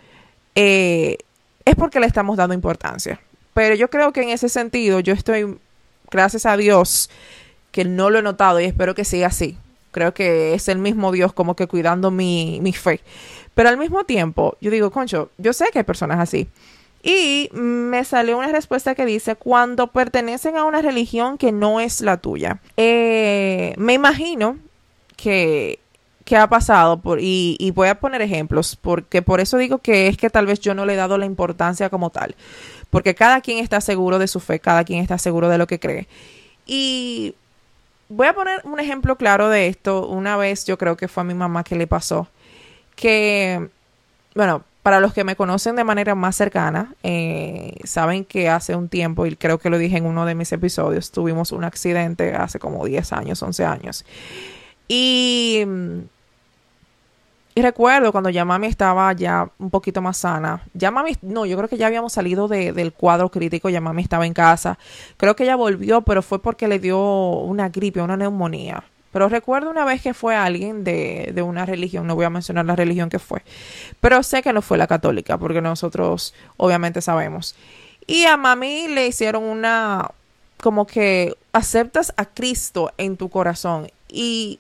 eh, 0.55 1.17
es 1.65 1.75
porque 1.75 1.99
le 1.99 2.07
estamos 2.07 2.37
dando 2.37 2.53
importancia. 2.53 3.19
Pero 3.53 3.75
yo 3.75 3.89
creo 3.89 4.13
que 4.13 4.21
en 4.21 4.29
ese 4.29 4.49
sentido, 4.49 4.99
yo 4.99 5.13
estoy, 5.13 5.57
gracias 6.09 6.45
a 6.45 6.57
Dios, 6.57 7.09
que 7.71 7.85
no 7.85 8.09
lo 8.09 8.19
he 8.19 8.21
notado 8.21 8.59
y 8.59 8.65
espero 8.65 8.95
que 8.95 9.05
siga 9.05 9.27
así. 9.27 9.57
Creo 9.91 10.13
que 10.13 10.53
es 10.53 10.67
el 10.69 10.77
mismo 10.77 11.11
Dios 11.11 11.33
como 11.33 11.55
que 11.55 11.67
cuidando 11.67 12.11
mi, 12.11 12.59
mi 12.61 12.71
fe. 12.73 13.01
Pero 13.53 13.69
al 13.69 13.77
mismo 13.77 14.05
tiempo, 14.05 14.57
yo 14.61 14.71
digo, 14.71 14.91
concho, 14.91 15.29
yo 15.37 15.51
sé 15.53 15.65
que 15.71 15.79
hay 15.79 15.83
personas 15.83 16.19
así. 16.19 16.47
Y 17.03 17.49
me 17.53 18.03
salió 18.05 18.37
una 18.37 18.51
respuesta 18.51 18.93
que 18.93 19.05
dice, 19.05 19.35
cuando 19.35 19.87
pertenecen 19.87 20.55
a 20.57 20.65
una 20.65 20.81
religión 20.81 21.37
que 21.37 21.51
no 21.51 21.79
es 21.79 22.01
la 22.01 22.17
tuya. 22.17 22.59
Eh, 22.77 23.73
me 23.77 23.93
imagino 23.93 24.57
que, 25.17 25.79
que 26.25 26.37
ha 26.37 26.47
pasado, 26.47 27.01
y 27.19 27.71
voy 27.73 27.87
a 27.87 27.99
poner 27.99 28.21
ejemplos, 28.21 28.77
porque 28.79 29.21
por 29.21 29.39
eso 29.39 29.57
digo 29.57 29.79
que 29.79 30.07
es 30.07 30.17
que 30.17 30.29
tal 30.29 30.45
vez 30.45 30.59
yo 30.59 30.75
no 30.75 30.85
le 30.85 30.93
he 30.93 30.97
dado 30.97 31.17
la 31.17 31.25
importancia 31.25 31.89
como 31.89 32.11
tal, 32.11 32.35
porque 32.91 33.15
cada 33.15 33.41
quien 33.41 33.57
está 33.57 33.81
seguro 33.81 34.19
de 34.19 34.27
su 34.27 34.39
fe, 34.39 34.59
cada 34.59 34.83
quien 34.83 35.01
está 35.01 35.17
seguro 35.17 35.49
de 35.49 35.57
lo 35.57 35.65
que 35.65 35.79
cree. 35.79 36.07
Y 36.65 37.33
voy 38.09 38.27
a 38.27 38.33
poner 38.33 38.61
un 38.63 38.79
ejemplo 38.79 39.15
claro 39.15 39.49
de 39.49 39.67
esto. 39.67 40.07
Una 40.07 40.37
vez 40.37 40.65
yo 40.65 40.77
creo 40.77 40.97
que 40.97 41.07
fue 41.07 41.21
a 41.21 41.25
mi 41.25 41.33
mamá 41.33 41.63
que 41.63 41.75
le 41.75 41.87
pasó, 41.87 42.27
que, 42.95 43.69
bueno, 44.35 44.63
para 44.83 44.99
los 44.99 45.13
que 45.13 45.23
me 45.23 45.35
conocen 45.35 45.75
de 45.75 45.83
manera 45.83 46.15
más 46.15 46.35
cercana, 46.35 46.95
eh, 47.03 47.75
saben 47.83 48.25
que 48.25 48.49
hace 48.49 48.75
un 48.75 48.89
tiempo, 48.89 49.25
y 49.25 49.35
creo 49.35 49.59
que 49.59 49.69
lo 49.69 49.77
dije 49.77 49.97
en 49.97 50.05
uno 50.05 50.25
de 50.25 50.33
mis 50.33 50.51
episodios, 50.51 51.11
tuvimos 51.11 51.51
un 51.51 51.63
accidente 51.63 52.33
hace 52.33 52.57
como 52.57 52.85
10 52.85 53.13
años, 53.13 53.43
11 53.43 53.65
años. 53.65 54.05
Y, 54.87 55.63
y 57.53 57.61
recuerdo 57.61 58.11
cuando 58.11 58.31
ya 58.31 58.43
mami 58.43 58.67
estaba 58.67 59.13
ya 59.13 59.51
un 59.59 59.69
poquito 59.69 60.01
más 60.01 60.17
sana. 60.17 60.63
Ya 60.73 60.89
mami, 60.89 61.15
no, 61.21 61.45
yo 61.45 61.57
creo 61.57 61.69
que 61.69 61.77
ya 61.77 61.87
habíamos 61.87 62.13
salido 62.13 62.47
del 62.47 62.91
cuadro 62.93 63.29
crítico, 63.29 63.69
ya 63.69 63.81
mami 63.81 64.01
estaba 64.01 64.25
en 64.25 64.33
casa. 64.33 64.79
Creo 65.17 65.35
que 65.35 65.43
ella 65.43 65.55
volvió, 65.55 66.01
pero 66.01 66.23
fue 66.23 66.41
porque 66.41 66.67
le 66.67 66.79
dio 66.79 66.99
una 66.99 67.69
gripe, 67.69 68.01
una 68.01 68.17
neumonía. 68.17 68.83
Pero 69.11 69.29
recuerdo 69.29 69.69
una 69.69 69.85
vez 69.85 70.01
que 70.01 70.13
fue 70.13 70.35
alguien 70.35 70.83
de, 70.83 71.31
de, 71.33 71.41
una 71.41 71.65
religión, 71.65 72.07
no 72.07 72.15
voy 72.15 72.25
a 72.25 72.29
mencionar 72.29 72.65
la 72.65 72.75
religión 72.75 73.09
que 73.09 73.19
fue, 73.19 73.43
pero 73.99 74.23
sé 74.23 74.41
que 74.41 74.53
no 74.53 74.61
fue 74.61 74.77
la 74.77 74.87
católica, 74.87 75.37
porque 75.37 75.61
nosotros 75.61 76.33
obviamente 76.57 77.01
sabemos. 77.01 77.55
Y 78.07 78.25
a 78.25 78.37
mami 78.37 78.87
le 78.87 79.07
hicieron 79.07 79.43
una, 79.43 80.11
como 80.61 80.87
que 80.87 81.35
aceptas 81.51 82.13
a 82.17 82.25
Cristo 82.25 82.91
en 82.97 83.17
tu 83.17 83.29
corazón. 83.29 83.89
Y 84.09 84.59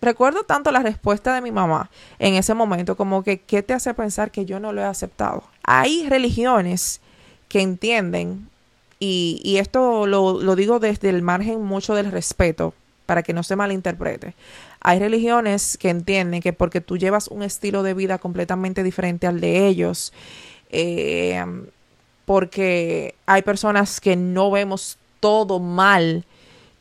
recuerdo 0.00 0.44
tanto 0.44 0.70
la 0.70 0.80
respuesta 0.80 1.34
de 1.34 1.40
mi 1.40 1.52
mamá 1.52 1.90
en 2.18 2.34
ese 2.34 2.54
momento, 2.54 2.96
como 2.96 3.22
que, 3.22 3.40
¿qué 3.40 3.62
te 3.62 3.74
hace 3.74 3.92
pensar 3.94 4.30
que 4.30 4.44
yo 4.44 4.60
no 4.60 4.72
lo 4.72 4.80
he 4.80 4.84
aceptado? 4.84 5.44
Hay 5.62 6.08
religiones 6.08 7.00
que 7.48 7.60
entienden, 7.60 8.48
y, 8.98 9.40
y 9.42 9.58
esto 9.58 10.06
lo, 10.06 10.40
lo 10.40 10.56
digo 10.56 10.78
desde 10.78 11.08
el 11.08 11.22
margen 11.22 11.62
mucho 11.62 11.94
del 11.94 12.10
respeto, 12.10 12.74
para 13.10 13.24
que 13.24 13.32
no 13.32 13.42
se 13.42 13.56
malinterprete. 13.56 14.36
Hay 14.80 15.00
religiones 15.00 15.76
que 15.76 15.88
entienden 15.88 16.40
que 16.40 16.52
porque 16.52 16.80
tú 16.80 16.96
llevas 16.96 17.26
un 17.26 17.42
estilo 17.42 17.82
de 17.82 17.92
vida 17.92 18.18
completamente 18.18 18.84
diferente 18.84 19.26
al 19.26 19.40
de 19.40 19.66
ellos, 19.66 20.12
eh, 20.70 21.44
porque 22.24 23.16
hay 23.26 23.42
personas 23.42 24.00
que 24.00 24.14
no 24.14 24.52
vemos 24.52 24.96
todo 25.18 25.58
mal. 25.58 26.24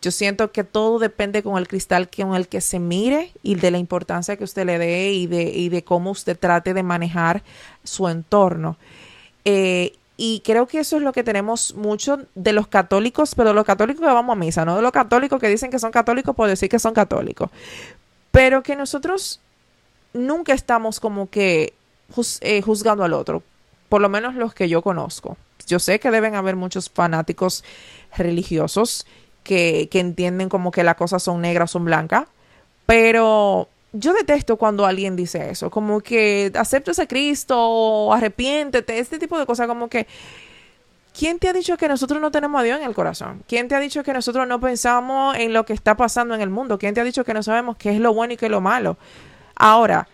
Yo 0.03 0.12
siento 0.12 0.51
que 0.51 0.63
todo 0.63 1.00
depende 1.00 1.41
con 1.41 1.57
el 1.57 1.67
cristal 1.67 2.12
con 2.15 2.36
el 2.36 2.48
que 2.48 2.62
se 2.62 2.77
mire 2.77 3.31
y 3.41 3.55
de 3.55 3.71
la 3.71 3.79
importancia 3.79 4.38
que 4.38 4.43
usted 4.43 4.67
le 4.67 4.77
dé 4.77 5.12
y 5.13 5.25
de, 5.25 5.45
y 5.45 5.69
de 5.69 5.83
cómo 5.83 6.12
usted 6.12 6.38
trate 6.38 6.75
de 6.75 6.83
manejar 6.83 7.41
su 7.83 8.07
entorno. 8.07 8.77
Eh, 9.45 9.93
y 10.21 10.41
creo 10.41 10.67
que 10.67 10.79
eso 10.79 10.97
es 10.97 11.01
lo 11.01 11.13
que 11.13 11.23
tenemos 11.23 11.73
mucho 11.75 12.19
de 12.35 12.51
los 12.51 12.67
católicos, 12.67 13.35
pero 13.35 13.53
los 13.53 13.63
católicos 13.63 14.01
que 14.05 14.13
vamos 14.13 14.33
a 14.33 14.35
misa, 14.35 14.65
no 14.65 14.75
de 14.75 14.81
los 14.81 14.91
católicos 14.91 15.39
que 15.39 15.47
dicen 15.47 15.71
que 15.71 15.79
son 15.79 15.91
católicos 15.91 16.35
por 16.35 16.49
decir 16.49 16.67
que 16.67 16.77
son 16.77 16.93
católicos. 16.93 17.49
Pero 18.31 18.61
que 18.61 18.75
nosotros 18.75 19.39
nunca 20.11 20.51
estamos 20.51 20.99
como 20.99 21.29
que 21.29 21.73
eh, 22.41 22.61
juzgando 22.61 23.05
al 23.05 23.13
otro, 23.13 23.43
por 23.88 24.01
lo 24.01 24.09
menos 24.09 24.35
los 24.35 24.53
que 24.53 24.67
yo 24.67 24.81
conozco. 24.81 25.38
Yo 25.67 25.79
sé 25.79 26.01
que 26.01 26.11
deben 26.11 26.35
haber 26.35 26.57
muchos 26.57 26.89
fanáticos 26.89 27.63
religiosos 28.17 29.07
que, 29.45 29.88
que 29.89 30.01
entienden 30.01 30.49
como 30.49 30.71
que 30.71 30.83
las 30.83 30.95
cosas 30.95 31.23
son 31.23 31.39
negras 31.39 31.71
o 31.71 31.73
son 31.79 31.85
blancas, 31.85 32.25
pero 32.85 33.69
yo 33.91 34.13
detesto 34.13 34.58
cuando 34.58 34.86
alguien 34.86 35.15
dice 35.15 35.50
eso, 35.50 35.69
como 35.69 36.01
que 36.01 36.51
aceptes 36.55 37.00
a 37.00 37.08
Cristo, 37.08 38.13
arrepiéntete, 38.13 39.00
este 39.00 39.17
tipo 39.17 39.38
de 39.39 39.46
cosas, 39.46 39.67
como 39.67 39.88
que, 39.88 40.05
¿quién 41.17 41.39
te 41.39 41.50
ha 41.50 41.53
dicho 41.53 41.77
que 41.77 41.88
nosotros 41.88 42.22
no 42.22 42.31
tenemos 42.31 42.62
a 42.62 42.63
Dios 42.63 42.79
en 42.79 42.86
el 42.86 42.93
corazón? 42.93 43.43
¿Quién 43.48 43.67
te 43.67 43.75
ha 43.75 43.79
dicho 43.79 44.03
que 44.03 44.13
nosotros 44.13 44.48
no 44.48 44.60
pensamos 44.60 45.36
en 45.38 45.53
lo 45.53 45.65
que 45.65 45.74
está 45.74 45.98
pasando 45.98 46.36
en 46.36 46.41
el 46.41 46.50
mundo? 46.50 46.77
¿Quién 46.77 46.93
te 46.93 47.01
ha 47.01 47.03
dicho 47.03 47.24
que 47.24 47.34
no 47.34 47.41
sabemos 47.41 47.77
qué 47.77 47.91
es 47.91 48.00
lo 48.00 48.13
bueno 48.13 48.34
y 48.34 48.38
qué 48.38 48.46
es 48.46 48.51
lo 48.51 48.62
malo? 48.62 48.98
Ahora, 49.55 50.08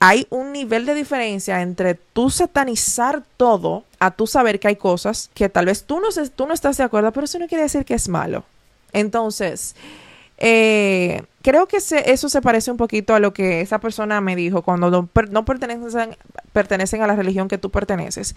hay 0.00 0.26
un 0.30 0.50
nivel 0.50 0.84
de 0.84 0.94
diferencia 0.94 1.62
entre 1.62 1.94
tú 1.94 2.28
satanizar 2.28 3.22
todo 3.36 3.84
a 4.00 4.10
tú 4.10 4.26
saber 4.26 4.58
que 4.58 4.66
hay 4.66 4.74
cosas 4.74 5.30
que 5.32 5.48
tal 5.48 5.66
vez 5.66 5.84
tú 5.84 6.00
no, 6.00 6.08
tú 6.34 6.48
no 6.48 6.54
estás 6.54 6.76
de 6.76 6.82
acuerdo, 6.82 7.12
pero 7.12 7.24
eso 7.26 7.38
no 7.38 7.46
quiere 7.46 7.62
decir 7.62 7.84
que 7.84 7.94
es 7.94 8.08
malo. 8.08 8.44
Entonces, 8.92 9.76
eh, 10.44 11.22
creo 11.40 11.66
que 11.66 11.76
eso 11.76 12.28
se 12.28 12.42
parece 12.42 12.72
un 12.72 12.76
poquito 12.76 13.14
a 13.14 13.20
lo 13.20 13.32
que 13.32 13.60
esa 13.60 13.78
persona 13.78 14.20
me 14.20 14.34
dijo 14.34 14.62
cuando 14.62 14.90
no, 14.90 15.44
pertenecen, 15.44 16.16
pertenecen 16.52 17.00
a 17.00 17.06
la 17.06 17.14
religión 17.14 17.46
que 17.46 17.58
tú 17.58 17.70
perteneces. 17.70 18.34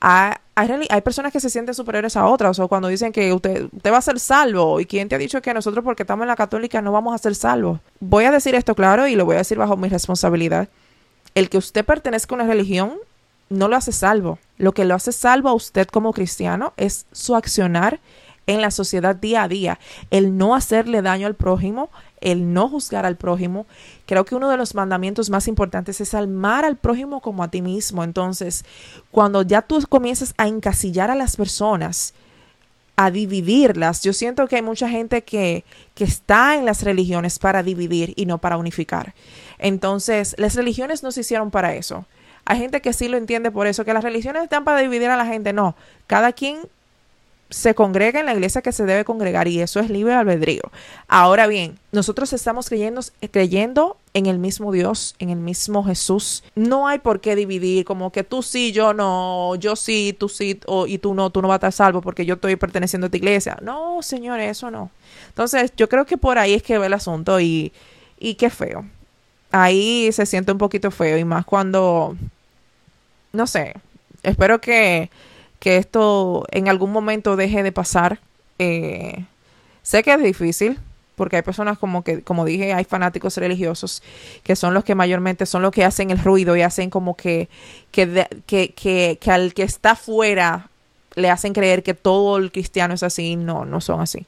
Hay, 0.00 0.32
hay, 0.56 1.00
personas 1.02 1.32
que 1.32 1.38
se 1.38 1.50
sienten 1.50 1.72
superiores 1.76 2.16
a 2.16 2.26
otras, 2.26 2.58
o 2.58 2.66
cuando 2.66 2.88
dicen 2.88 3.12
que 3.12 3.32
usted, 3.32 3.68
usted 3.72 3.92
va 3.92 3.98
a 3.98 4.02
ser 4.02 4.18
salvo, 4.18 4.80
y 4.80 4.86
quién 4.86 5.08
te 5.08 5.14
ha 5.14 5.18
dicho 5.18 5.40
que 5.42 5.54
nosotros 5.54 5.84
porque 5.84 6.02
estamos 6.02 6.24
en 6.24 6.28
la 6.28 6.36
católica 6.36 6.82
no 6.82 6.90
vamos 6.90 7.14
a 7.14 7.18
ser 7.18 7.36
salvos. 7.36 7.78
Voy 8.00 8.24
a 8.24 8.32
decir 8.32 8.56
esto 8.56 8.74
claro 8.74 9.06
y 9.06 9.14
lo 9.14 9.24
voy 9.24 9.36
a 9.36 9.38
decir 9.38 9.56
bajo 9.56 9.76
mi 9.76 9.88
responsabilidad. 9.88 10.68
El 11.36 11.48
que 11.50 11.58
usted 11.58 11.84
pertenezca 11.84 12.34
a 12.34 12.38
una 12.38 12.48
religión 12.48 12.94
no 13.48 13.68
lo 13.68 13.76
hace 13.76 13.92
salvo. 13.92 14.40
Lo 14.58 14.72
que 14.72 14.84
lo 14.84 14.96
hace 14.96 15.12
salvo 15.12 15.50
a 15.50 15.54
usted 15.54 15.86
como 15.86 16.12
cristiano 16.12 16.72
es 16.76 17.06
su 17.12 17.36
accionar 17.36 18.00
en 18.46 18.60
la 18.60 18.70
sociedad 18.70 19.16
día 19.16 19.44
a 19.44 19.48
día, 19.48 19.78
el 20.10 20.36
no 20.36 20.54
hacerle 20.54 21.02
daño 21.02 21.26
al 21.26 21.34
prójimo, 21.34 21.90
el 22.20 22.52
no 22.52 22.68
juzgar 22.68 23.06
al 23.06 23.16
prójimo. 23.16 23.66
Creo 24.06 24.24
que 24.24 24.34
uno 24.34 24.50
de 24.50 24.56
los 24.56 24.74
mandamientos 24.74 25.30
más 25.30 25.48
importantes 25.48 26.00
es 26.00 26.14
amar 26.14 26.64
al 26.64 26.76
prójimo 26.76 27.20
como 27.20 27.42
a 27.42 27.50
ti 27.50 27.62
mismo. 27.62 28.04
Entonces, 28.04 28.64
cuando 29.10 29.42
ya 29.42 29.62
tú 29.62 29.82
comienzas 29.88 30.34
a 30.36 30.48
encasillar 30.48 31.10
a 31.10 31.14
las 31.14 31.36
personas, 31.36 32.14
a 32.96 33.10
dividirlas, 33.10 34.02
yo 34.02 34.12
siento 34.12 34.46
que 34.46 34.56
hay 34.56 34.62
mucha 34.62 34.88
gente 34.88 35.22
que, 35.22 35.64
que 35.94 36.04
está 36.04 36.54
en 36.54 36.64
las 36.64 36.82
religiones 36.82 37.38
para 37.38 37.62
dividir 37.62 38.12
y 38.16 38.26
no 38.26 38.38
para 38.38 38.56
unificar. 38.56 39.14
Entonces, 39.58 40.34
las 40.38 40.54
religiones 40.54 41.02
no 41.02 41.10
se 41.10 41.20
hicieron 41.20 41.50
para 41.50 41.74
eso. 41.74 42.06
Hay 42.44 42.58
gente 42.58 42.80
que 42.80 42.92
sí 42.92 43.08
lo 43.08 43.16
entiende 43.16 43.50
por 43.50 43.66
eso, 43.66 43.84
que 43.84 43.94
las 43.94 44.04
religiones 44.04 44.42
están 44.42 44.64
para 44.64 44.80
dividir 44.80 45.08
a 45.08 45.16
la 45.16 45.26
gente. 45.26 45.52
No, 45.52 45.76
cada 46.06 46.32
quien 46.32 46.58
se 47.50 47.74
congrega 47.74 48.20
en 48.20 48.26
la 48.26 48.32
iglesia 48.32 48.62
que 48.62 48.72
se 48.72 48.84
debe 48.84 49.04
congregar 49.04 49.46
y 49.48 49.60
eso 49.60 49.78
es 49.78 49.90
libre 49.90 50.14
albedrío. 50.14 50.62
Ahora 51.08 51.46
bien, 51.46 51.78
nosotros 51.92 52.32
estamos 52.32 52.68
creyendo, 52.68 53.00
creyendo 53.30 53.96
en 54.14 54.26
el 54.26 54.38
mismo 54.38 54.72
Dios, 54.72 55.14
en 55.18 55.30
el 55.30 55.38
mismo 55.38 55.84
Jesús. 55.84 56.42
No 56.54 56.88
hay 56.88 56.98
por 56.98 57.20
qué 57.20 57.36
dividir 57.36 57.84
como 57.84 58.10
que 58.10 58.24
tú 58.24 58.42
sí, 58.42 58.72
yo 58.72 58.94
no, 58.94 59.54
yo 59.56 59.76
sí, 59.76 60.16
tú 60.18 60.28
sí, 60.28 60.58
y 60.86 60.98
tú 60.98 61.14
no, 61.14 61.30
tú 61.30 61.42
no 61.42 61.48
vas 61.48 61.54
a 61.54 61.68
estar 61.68 61.72
salvo 61.72 62.00
porque 62.00 62.24
yo 62.26 62.34
estoy 62.34 62.56
perteneciendo 62.56 63.06
a 63.06 63.10
tu 63.10 63.16
iglesia. 63.16 63.58
No, 63.62 64.02
señores, 64.02 64.50
eso 64.50 64.70
no. 64.70 64.90
Entonces, 65.28 65.72
yo 65.76 65.88
creo 65.88 66.06
que 66.06 66.16
por 66.16 66.38
ahí 66.38 66.54
es 66.54 66.62
que 66.62 66.78
ve 66.78 66.86
el 66.86 66.92
asunto 66.92 67.40
y, 67.40 67.72
y 68.18 68.34
qué 68.34 68.50
feo. 68.50 68.84
Ahí 69.52 70.10
se 70.12 70.26
siente 70.26 70.50
un 70.50 70.58
poquito 70.58 70.90
feo 70.90 71.18
y 71.18 71.24
más 71.24 71.44
cuando, 71.44 72.16
no 73.32 73.46
sé, 73.46 73.74
espero 74.24 74.60
que 74.60 75.10
que 75.64 75.78
esto 75.78 76.44
en 76.50 76.68
algún 76.68 76.92
momento 76.92 77.36
deje 77.36 77.62
de 77.62 77.72
pasar. 77.72 78.20
Eh, 78.58 79.24
sé 79.82 80.02
que 80.02 80.12
es 80.12 80.22
difícil, 80.22 80.78
porque 81.16 81.36
hay 81.36 81.42
personas 81.42 81.78
como 81.78 82.04
que, 82.04 82.20
como 82.20 82.44
dije, 82.44 82.74
hay 82.74 82.84
fanáticos 82.84 83.38
religiosos 83.38 84.02
que 84.42 84.56
son 84.56 84.74
los 84.74 84.84
que 84.84 84.94
mayormente 84.94 85.46
son 85.46 85.62
los 85.62 85.72
que 85.72 85.82
hacen 85.82 86.10
el 86.10 86.18
ruido 86.18 86.54
y 86.54 86.60
hacen 86.60 86.90
como 86.90 87.16
que, 87.16 87.48
que, 87.92 88.28
que, 88.44 88.74
que, 88.74 89.30
al 89.30 89.54
que 89.54 89.62
está 89.62 89.96
fuera 89.96 90.68
le 91.14 91.30
hacen 91.30 91.54
creer 91.54 91.82
que 91.82 91.94
todo 91.94 92.36
el 92.36 92.52
cristiano 92.52 92.92
es 92.92 93.02
así. 93.02 93.34
No, 93.34 93.64
no 93.64 93.80
son 93.80 94.02
así. 94.02 94.26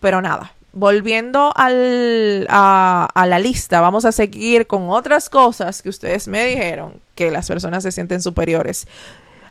Pero 0.00 0.20
nada, 0.20 0.52
volviendo 0.74 1.50
al, 1.56 2.46
a, 2.50 3.08
a, 3.14 3.26
la 3.26 3.38
lista, 3.38 3.80
vamos 3.80 4.04
a 4.04 4.12
seguir 4.12 4.66
con 4.66 4.90
otras 4.90 5.30
cosas 5.30 5.80
que 5.80 5.88
ustedes 5.88 6.28
me 6.28 6.44
dijeron 6.44 7.00
que 7.14 7.30
las 7.30 7.48
personas 7.48 7.84
se 7.84 7.90
sienten 7.90 8.20
superiores. 8.20 8.86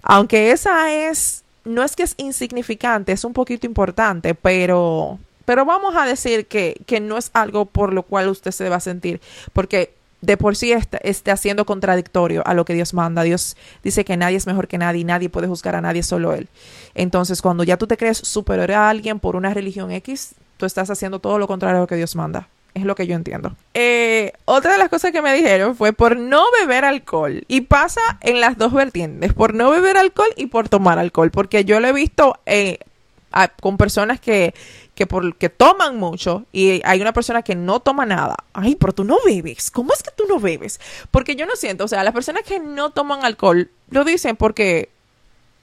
Aunque 0.04 0.52
esa 0.52 0.92
es, 0.94 1.44
no 1.64 1.84
es 1.84 1.96
que 1.96 2.04
es 2.04 2.16
insignificante, 2.18 3.12
es 3.12 3.24
un 3.24 3.34
poquito 3.34 3.66
importante, 3.68 4.36
pero, 4.36 5.20
pero 5.46 5.66
vamos 5.66 5.96
a 5.96 6.06
decir 6.06 6.48
que, 6.48 6.82
que 6.86 7.00
no 7.00 7.18
es 7.18 7.30
algo 7.34 7.66
por 7.66 7.94
lo 7.94 8.04
cual 8.04 8.30
usted 8.30 8.52
se 8.52 8.70
va 8.70 8.78
a 8.78 8.82
sentir, 8.82 9.22
porque 9.54 9.94
de 10.22 10.38
por 10.38 10.56
sí 10.56 10.72
está, 10.72 10.98
está 10.98 11.34
haciendo 11.34 11.66
contradictorio 11.66 12.44
a 12.46 12.54
lo 12.54 12.64
que 12.64 12.74
Dios 12.74 12.94
manda. 12.94 13.24
Dios 13.24 13.58
dice 13.84 14.06
que 14.06 14.18
nadie 14.18 14.38
es 14.38 14.48
mejor 14.48 14.68
que 14.68 14.78
nadie, 14.78 15.04
nadie 15.04 15.30
puede 15.30 15.48
juzgar 15.48 15.76
a 15.76 15.82
nadie, 15.82 16.04
solo 16.04 16.34
Él. 16.34 16.48
Entonces, 16.94 17.42
cuando 17.42 17.64
ya 17.64 17.78
tú 17.78 17.88
te 17.88 17.98
crees 17.98 18.20
superior 18.20 18.72
a 18.72 18.90
alguien 18.90 19.20
por 19.20 19.36
una 19.36 19.54
religión 19.54 19.92
X, 19.92 20.36
tú 20.58 20.66
estás 20.66 20.90
haciendo 20.90 21.20
todo 21.20 21.40
lo 21.40 21.48
contrario 21.48 21.78
a 21.78 21.82
lo 21.82 21.88
que 21.88 21.96
Dios 21.96 22.16
manda. 22.16 22.48
Es 22.74 22.84
lo 22.84 22.96
que 22.96 23.06
yo 23.06 23.16
entiendo. 23.16 23.56
Eh, 23.74 24.32
otra 24.46 24.74
de 24.74 24.78
las 24.78 24.90
cosas 24.90 25.12
que 25.12 25.22
me 25.22 25.34
dijeron 25.34 25.76
fue 25.76 25.92
por 25.92 26.16
no 26.16 26.44
beber 26.62 26.86
alcohol. 26.86 27.44
Y 27.48 27.62
pasa 27.62 28.02
en 28.22 28.40
las 28.40 28.58
dos 28.58 28.72
vertientes, 28.72 29.34
por 29.34 29.54
no 29.54 29.70
beber 29.72 29.98
alcohol 29.98 30.30
y 30.38 30.48
por 30.48 30.70
tomar 30.70 30.98
alcohol. 30.98 31.32
Porque 31.32 31.66
yo 31.66 31.80
lo 31.80 31.88
he 31.88 31.94
visto 31.94 32.40
eh, 32.46 32.80
con 33.60 33.78
personas 33.78 34.20
que, 34.20 34.54
que, 34.96 35.08
por, 35.08 35.36
que 35.36 35.50
toman 35.50 35.98
mucho 35.98 36.46
y 36.52 36.82
hay 36.86 37.02
una 37.02 37.14
persona 37.14 37.42
que 37.42 37.56
no 37.56 37.80
toma 37.80 38.06
nada. 38.06 38.38
Ay, 38.54 38.76
pero 38.76 38.94
tú 38.94 39.04
no 39.04 39.18
bebes. 39.26 39.72
¿Cómo 39.72 39.94
es 39.94 40.04
que 40.04 40.12
tú 40.16 40.24
no 40.28 40.40
bebes? 40.40 40.80
Porque 41.12 41.36
yo 41.36 41.46
no 41.46 41.56
siento, 41.56 41.86
o 41.86 41.88
sea, 41.88 42.04
las 42.04 42.14
personas 42.14 42.44
que 42.44 42.60
no 42.60 42.92
toman 42.92 43.26
alcohol 43.26 43.70
lo 43.90 44.04
dicen 44.04 44.36
porque 44.36 44.90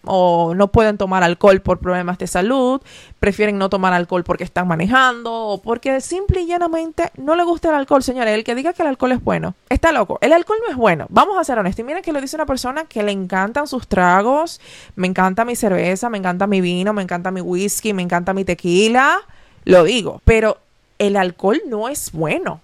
o 0.09 0.55
no 0.55 0.69
pueden 0.69 0.99
tomar 0.99 1.23
alcohol 1.23 1.61
por 1.61 1.79
problemas 1.79 2.19
de 2.19 2.27
salud, 2.27 2.81
prefieren 3.21 3.59
no 3.59 3.69
tomar 3.69 3.93
alcohol 3.93 4.25
porque 4.25 4.45
están 4.45 4.67
manejando 4.67 5.33
o 5.33 5.63
porque 5.63 6.01
simple 6.01 6.41
y 6.41 6.47
llanamente 6.47 7.11
no 7.17 7.37
le 7.37 7.45
gusta 7.45 7.69
el 7.69 7.75
alcohol, 7.75 8.03
señores. 8.03 8.35
El 8.35 8.45
que 8.45 8.55
diga 8.55 8.73
que 8.73 8.83
el 8.83 8.89
alcohol 8.89 9.13
es 9.13 9.23
bueno, 9.23 9.55
está 9.69 9.93
loco. 9.93 10.19
El 10.21 10.33
alcohol 10.33 10.59
no 10.67 10.73
es 10.73 10.77
bueno. 10.77 11.07
Vamos 11.11 11.39
a 11.39 11.45
ser 11.45 11.59
honestos. 11.59 11.81
Y 11.81 11.85
miren 11.85 12.03
que 12.03 12.13
lo 12.13 12.21
dice 12.21 12.37
una 12.37 12.47
persona 12.47 12.85
que 12.85 13.03
le 13.03 13.13
encantan 13.13 13.67
sus 13.67 13.87
tragos, 13.87 14.61
me 14.97 15.07
encanta 15.07 15.45
mi 15.45 15.55
cerveza, 15.55 16.09
me 16.09 16.19
encanta 16.19 16.47
mi 16.47 16.61
vino, 16.61 16.93
me 16.93 17.03
encanta 17.03 17.31
mi 17.31 17.41
whisky, 17.41 17.93
me 17.93 18.03
encanta 18.03 18.33
mi 18.33 18.45
tequila. 18.45 19.21
Lo 19.65 19.85
digo, 19.85 20.23
pero 20.25 20.59
el 20.99 21.17
alcohol 21.17 21.61
no 21.67 21.89
es 21.89 22.13
bueno. 22.13 22.61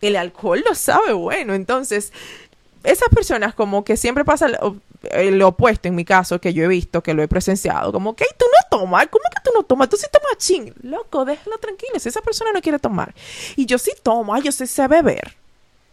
El 0.00 0.16
alcohol 0.16 0.62
lo 0.66 0.74
sabe 0.74 1.12
bueno. 1.12 1.54
Entonces, 1.54 2.12
esas 2.84 3.08
personas 3.08 3.54
como 3.54 3.84
que 3.84 3.96
siempre 3.96 4.24
pasa 4.24 4.48
el, 5.02 5.40
opuesto 5.42 5.88
en 5.88 5.94
mi 5.94 6.04
caso, 6.04 6.40
que 6.40 6.52
yo 6.52 6.64
he 6.64 6.68
visto, 6.68 7.02
que 7.02 7.14
lo 7.14 7.22
he 7.22 7.28
presenciado, 7.28 7.92
como 7.92 8.14
que 8.14 8.24
tú 8.36 8.44
no 8.46 8.78
tomas, 8.78 9.06
¿cómo 9.08 9.24
que 9.34 9.42
tú 9.42 9.50
no 9.54 9.62
tomas? 9.62 9.88
Tú 9.88 9.96
sí 9.96 10.06
tomas 10.10 10.36
ching, 10.38 10.72
loco, 10.82 11.24
déjalo 11.24 11.58
tranquilo, 11.58 11.98
si 11.98 12.08
esa 12.08 12.20
persona 12.20 12.52
no 12.52 12.60
quiere 12.60 12.78
tomar. 12.78 13.14
Y 13.56 13.66
yo 13.66 13.78
sí 13.78 13.92
tomo, 14.02 14.36
yo 14.38 14.52
sí 14.52 14.66
sé 14.66 14.88
beber. 14.88 15.36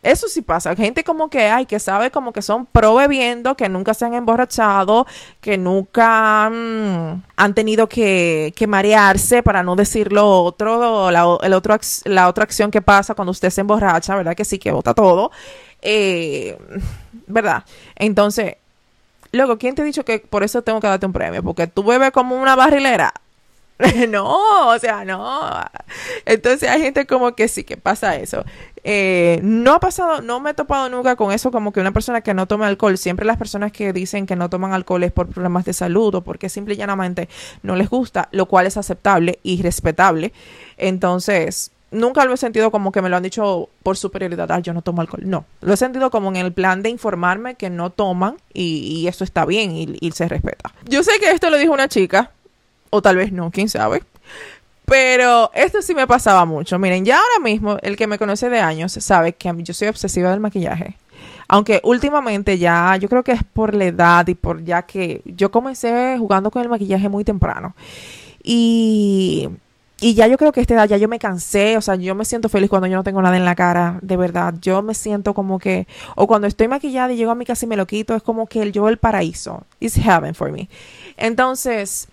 Eso 0.05 0.27
sí 0.27 0.43
pasa. 0.43 0.75
Gente 0.75 1.03
como 1.03 1.31
que 1.31 1.47
hay, 1.47 1.65
que 1.65 1.79
sabe 1.79 2.11
como 2.11 2.31
que 2.31 2.43
son 2.43 2.67
pro 2.67 2.93
bebiendo, 2.93 3.57
que 3.57 3.67
nunca 3.69 3.95
se 3.95 4.05
han 4.05 4.13
emborrachado, 4.13 5.07
que 5.41 5.57
nunca 5.57 6.47
mm, 6.47 7.23
han 7.35 7.53
tenido 7.55 7.89
que, 7.89 8.53
que, 8.55 8.67
marearse, 8.67 9.41
para 9.41 9.63
no 9.63 9.75
decir 9.75 10.13
lo 10.13 10.43
otro, 10.43 11.09
la, 11.09 11.25
el 11.41 11.53
otro, 11.53 11.75
la 12.03 12.27
otra 12.29 12.43
acción 12.43 12.69
que 12.69 12.83
pasa 12.83 13.15
cuando 13.15 13.31
usted 13.31 13.49
se 13.49 13.61
emborracha, 13.61 14.15
¿verdad? 14.15 14.35
Que 14.35 14.45
sí, 14.45 14.59
que 14.59 14.71
bota 14.71 14.93
todo. 14.93 15.31
Eh, 15.81 16.55
¿Verdad? 17.25 17.63
Entonces, 17.95 18.57
luego, 19.35 19.57
¿quién 19.57 19.75
te 19.75 19.81
ha 19.81 19.85
dicho 19.85 20.05
que 20.05 20.19
por 20.19 20.43
eso 20.43 20.61
tengo 20.61 20.79
que 20.79 20.87
darte 20.87 21.05
un 21.05 21.13
premio? 21.13 21.43
Porque 21.43 21.67
tú 21.67 21.83
bebes 21.83 22.11
como 22.11 22.35
una 22.39 22.55
barrilera. 22.55 23.13
no, 24.09 24.69
o 24.69 24.79
sea, 24.79 25.03
no. 25.03 25.51
Entonces 26.25 26.69
hay 26.69 26.81
gente 26.81 27.05
como 27.05 27.35
que 27.35 27.47
sí, 27.47 27.63
que 27.63 27.75
pasa 27.75 28.15
eso. 28.15 28.45
Eh, 28.83 29.39
no 29.43 29.73
ha 29.73 29.79
pasado, 29.79 30.21
no 30.21 30.39
me 30.39 30.51
he 30.51 30.53
topado 30.53 30.89
nunca 30.89 31.15
con 31.15 31.31
eso 31.31 31.51
como 31.51 31.73
que 31.73 31.81
una 31.81 31.91
persona 31.91 32.21
que 32.21 32.33
no 32.33 32.47
toma 32.47 32.67
alcohol, 32.67 32.97
siempre 32.97 33.25
las 33.25 33.37
personas 33.37 33.71
que 33.71 33.91
dicen 33.91 34.27
que 34.27 34.35
no 34.35 34.49
toman 34.49 34.71
alcohol 34.73 35.03
es 35.03 35.11
por 35.11 35.27
problemas 35.27 35.65
de 35.65 35.73
salud 35.73 36.15
o 36.15 36.21
porque 36.21 36.47
simple 36.47 36.75
y 36.75 36.77
llanamente 36.77 37.27
no 37.63 37.75
les 37.75 37.89
gusta, 37.89 38.29
lo 38.31 38.45
cual 38.45 38.67
es 38.67 38.77
aceptable 38.77 39.39
y 39.43 39.61
respetable. 39.61 40.31
Entonces, 40.77 41.71
nunca 41.91 42.25
lo 42.25 42.33
he 42.33 42.37
sentido 42.37 42.71
como 42.71 42.91
que 42.91 43.01
me 43.01 43.09
lo 43.09 43.17
han 43.17 43.23
dicho 43.23 43.69
por 43.83 43.97
superioridad, 43.97 44.51
ah, 44.51 44.59
yo 44.59 44.73
no 44.73 44.81
tomo 44.81 45.01
alcohol. 45.01 45.23
No, 45.25 45.45
lo 45.61 45.73
he 45.73 45.77
sentido 45.77 46.09
como 46.11 46.29
en 46.29 46.37
el 46.37 46.53
plan 46.53 46.81
de 46.81 46.89
informarme 46.89 47.55
que 47.55 47.69
no 47.69 47.89
toman 47.89 48.37
y, 48.53 49.07
eso 49.07 49.23
está 49.23 49.45
bien 49.45 49.75
y, 49.75 49.97
y, 49.99 50.11
se 50.11 50.27
respeta. 50.27 50.73
Yo 50.85 51.03
sé 51.03 51.11
que 51.19 51.31
esto 51.31 51.49
lo 51.49 51.57
dijo 51.57 51.73
una 51.73 51.87
chica, 51.87 52.31
o 52.89 53.01
tal 53.01 53.17
vez 53.17 53.31
no, 53.31 53.51
quién 53.51 53.69
sabe. 53.69 54.03
Pero 54.85 55.49
esto 55.53 55.81
sí 55.81 55.95
me 55.95 56.05
pasaba 56.05 56.45
mucho. 56.45 56.77
Miren, 56.77 57.05
ya 57.05 57.17
ahora 57.17 57.43
mismo, 57.43 57.77
el 57.81 57.97
que 57.97 58.07
me 58.07 58.19
conoce 58.19 58.49
de 58.49 58.59
años 58.59 58.91
sabe 58.93 59.33
que 59.33 59.51
yo 59.57 59.73
soy 59.73 59.87
obsesiva 59.87 60.29
del 60.29 60.39
maquillaje. 60.39 60.97
Aunque 61.47 61.81
últimamente 61.83 62.57
ya, 62.57 62.95
yo 62.97 63.09
creo 63.09 63.23
que 63.23 63.31
es 63.31 63.43
por 63.43 63.73
la 63.73 63.85
edad 63.85 64.27
y 64.27 64.35
por 64.35 64.63
ya 64.63 64.83
que 64.83 65.21
yo 65.25 65.51
comencé 65.51 66.17
jugando 66.17 66.51
con 66.51 66.61
el 66.61 66.69
maquillaje 66.69 67.09
muy 67.09 67.23
temprano. 67.23 67.75
Y 68.43 69.49
y 70.01 70.13
ya 70.13 70.27
yo 70.27 70.37
creo 70.37 70.51
que 70.51 70.59
a 70.59 70.61
esta 70.61 70.73
edad 70.73 70.89
ya 70.89 70.97
yo 70.97 71.07
me 71.07 71.19
cansé, 71.19 71.77
o 71.77 71.81
sea, 71.81 71.95
yo 71.95 72.15
me 72.15 72.25
siento 72.25 72.49
feliz 72.49 72.69
cuando 72.69 72.87
yo 72.87 72.97
no 72.97 73.03
tengo 73.03 73.21
nada 73.21 73.37
en 73.37 73.45
la 73.45 73.55
cara, 73.55 73.97
de 74.01 74.17
verdad. 74.17 74.53
Yo 74.61 74.81
me 74.81 74.93
siento 74.93 75.33
como 75.33 75.57
que, 75.57 75.87
o 76.15 76.27
cuando 76.27 76.47
estoy 76.47 76.67
maquillada 76.67 77.13
y 77.13 77.17
llego 77.17 77.31
a 77.31 77.35
mi 77.35 77.45
casa 77.45 77.65
y 77.65 77.69
me 77.69 77.77
lo 77.77 77.87
quito, 77.87 78.13
es 78.13 78.21
como 78.21 78.45
que 78.47 78.61
el, 78.61 78.71
yo 78.73 78.89
el 78.89 78.97
paraíso. 78.97 79.63
It's 79.79 79.95
heaven 79.95 80.35
for 80.35 80.51
me. 80.51 80.67
Entonces, 81.15 82.09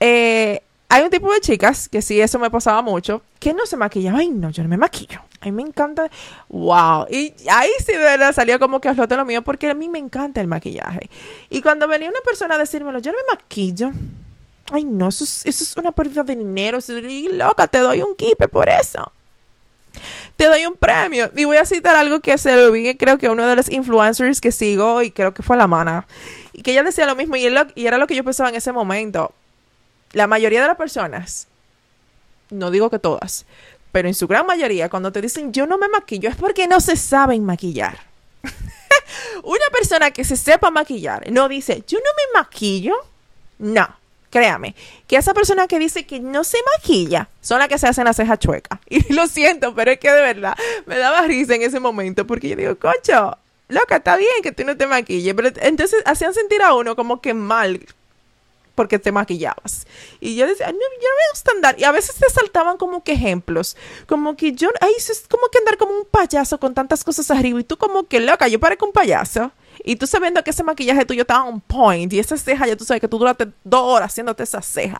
eh, 0.00 0.62
hay 0.90 1.02
un 1.02 1.10
tipo 1.10 1.32
de 1.32 1.40
chicas 1.40 1.88
que 1.88 2.02
sí, 2.02 2.20
eso 2.20 2.38
me 2.38 2.50
pasaba 2.50 2.82
mucho, 2.82 3.22
que 3.38 3.54
no 3.54 3.64
se 3.64 3.78
maquillan. 3.78 4.16
Ay, 4.16 4.28
no, 4.28 4.50
yo 4.50 4.62
no 4.62 4.68
me 4.68 4.76
maquillo. 4.76 5.20
A 5.40 5.50
me 5.50 5.62
encanta. 5.62 6.10
Wow. 6.50 7.06
Y 7.10 7.34
ahí 7.50 7.70
sí, 7.78 7.92
de 7.92 7.98
verdad, 7.98 8.34
salía 8.34 8.58
como 8.58 8.80
que 8.80 8.88
a 8.88 8.94
flote 8.94 9.16
lo 9.16 9.24
mío, 9.24 9.42
porque 9.42 9.70
a 9.70 9.74
mí 9.74 9.88
me 9.88 9.98
encanta 9.98 10.42
el 10.42 10.46
maquillaje. 10.46 11.08
Y 11.48 11.62
cuando 11.62 11.88
venía 11.88 12.10
una 12.10 12.20
persona 12.20 12.56
a 12.56 12.58
decírmelo, 12.58 12.98
yo 12.98 13.12
no 13.12 13.18
me 13.18 13.34
maquillo 13.34 13.92
Ay, 14.72 14.84
no, 14.84 15.08
eso 15.08 15.24
es, 15.24 15.76
una 15.76 15.92
pérdida 15.92 16.22
de 16.22 16.36
dinero. 16.36 16.78
Y 16.88 17.28
loca, 17.28 17.66
te 17.66 17.78
doy 17.78 18.02
un 18.02 18.14
kipe 18.16 18.48
por 18.48 18.68
eso. 18.68 19.12
Te 20.36 20.46
doy 20.46 20.66
un 20.66 20.74
premio. 20.74 21.30
Y 21.36 21.44
voy 21.44 21.58
a 21.58 21.66
citar 21.66 21.96
algo 21.96 22.20
que 22.20 22.36
se 22.38 22.56
lo 22.56 22.72
vi, 22.72 22.96
creo 22.96 23.18
que 23.18 23.28
uno 23.28 23.46
de 23.46 23.56
los 23.56 23.70
influencers 23.70 24.40
que 24.40 24.52
sigo, 24.52 25.02
y 25.02 25.10
creo 25.10 25.34
que 25.34 25.42
fue 25.42 25.56
la 25.56 25.66
mana. 25.66 26.06
Y 26.52 26.62
que 26.62 26.72
ella 26.72 26.82
decía 26.82 27.06
lo 27.06 27.14
mismo, 27.14 27.36
y, 27.36 27.46
y 27.74 27.86
era 27.86 27.98
lo 27.98 28.06
que 28.06 28.16
yo 28.16 28.24
pensaba 28.24 28.48
en 28.48 28.54
ese 28.54 28.72
momento. 28.72 29.32
La 30.12 30.26
mayoría 30.26 30.62
de 30.62 30.68
las 30.68 30.76
personas, 30.76 31.48
no 32.50 32.70
digo 32.70 32.88
que 32.88 32.98
todas, 32.98 33.46
pero 33.92 34.08
en 34.08 34.14
su 34.14 34.26
gran 34.26 34.46
mayoría, 34.46 34.88
cuando 34.88 35.12
te 35.12 35.20
dicen 35.20 35.52
yo 35.52 35.66
no 35.66 35.76
me 35.76 35.88
maquillo, 35.88 36.28
es 36.28 36.36
porque 36.36 36.66
no 36.68 36.80
se 36.80 36.96
saben 36.96 37.44
maquillar. 37.44 37.98
Una 39.42 39.66
persona 39.72 40.10
que 40.10 40.24
se 40.24 40.36
sepa 40.36 40.70
maquillar 40.70 41.30
no 41.30 41.48
dice 41.48 41.84
yo 41.86 41.98
no 41.98 42.10
me 42.16 42.40
maquillo. 42.40 42.94
No 43.58 44.03
créame, 44.34 44.74
que 45.06 45.14
esa 45.14 45.32
persona 45.32 45.68
que 45.68 45.78
dice 45.78 46.06
que 46.06 46.18
no 46.18 46.42
se 46.42 46.58
maquilla 46.74 47.28
son 47.40 47.60
las 47.60 47.68
que 47.68 47.78
se 47.78 47.86
hacen 47.86 48.04
la 48.04 48.12
ceja 48.12 48.36
chueca. 48.36 48.80
Y 48.90 49.12
lo 49.12 49.28
siento, 49.28 49.76
pero 49.76 49.92
es 49.92 50.00
que 50.00 50.10
de 50.10 50.20
verdad 50.20 50.56
me 50.86 50.98
daba 50.98 51.22
risa 51.22 51.54
en 51.54 51.62
ese 51.62 51.78
momento 51.78 52.26
porque 52.26 52.48
yo 52.48 52.56
digo, 52.56 52.76
cocho, 52.76 53.38
loca, 53.68 53.96
está 53.96 54.16
bien 54.16 54.42
que 54.42 54.50
tú 54.50 54.64
no 54.64 54.76
te 54.76 54.88
maquilles, 54.88 55.34
pero 55.34 55.50
entonces 55.62 56.02
hacían 56.04 56.34
sentir 56.34 56.62
a 56.62 56.74
uno 56.74 56.96
como 56.96 57.20
que 57.20 57.32
mal 57.32 57.80
porque 58.74 58.98
te 58.98 59.12
maquillabas. 59.12 59.86
Y 60.18 60.34
yo 60.34 60.48
decía, 60.48 60.66
no, 60.66 60.72
yo 60.72 60.78
no 60.80 61.16
me 61.16 61.30
gusta 61.32 61.52
andar. 61.52 61.76
Y 61.78 61.84
a 61.84 61.92
veces 61.92 62.16
te 62.16 62.28
saltaban 62.28 62.76
como 62.76 63.04
que 63.04 63.12
ejemplos. 63.12 63.76
Como 64.08 64.34
que 64.34 64.50
yo, 64.50 64.68
ay, 64.80 64.94
es 64.98 65.26
como 65.30 65.46
que 65.46 65.58
andar 65.58 65.76
como 65.76 65.92
un 65.92 66.06
payaso 66.06 66.58
con 66.58 66.74
tantas 66.74 67.04
cosas 67.04 67.30
arriba. 67.30 67.60
Y 67.60 67.62
tú 67.62 67.76
como 67.76 68.08
que 68.08 68.18
loca, 68.18 68.48
yo 68.48 68.58
parezco 68.58 68.86
un 68.86 68.92
payaso. 68.92 69.52
Y 69.84 69.96
tú 69.96 70.06
sabiendo 70.06 70.42
que 70.42 70.50
ese 70.50 70.64
maquillaje 70.64 71.04
tuyo 71.04 71.22
estaba 71.22 71.44
on 71.44 71.60
point 71.60 72.10
y 72.12 72.18
esa 72.18 72.38
ceja, 72.38 72.66
ya 72.66 72.74
tú 72.74 72.84
sabes 72.84 73.02
que 73.02 73.08
tú 73.08 73.18
duraste 73.18 73.48
dos 73.62 73.82
horas 73.82 74.10
haciéndote 74.10 74.42
esa 74.42 74.62
ceja. 74.62 74.98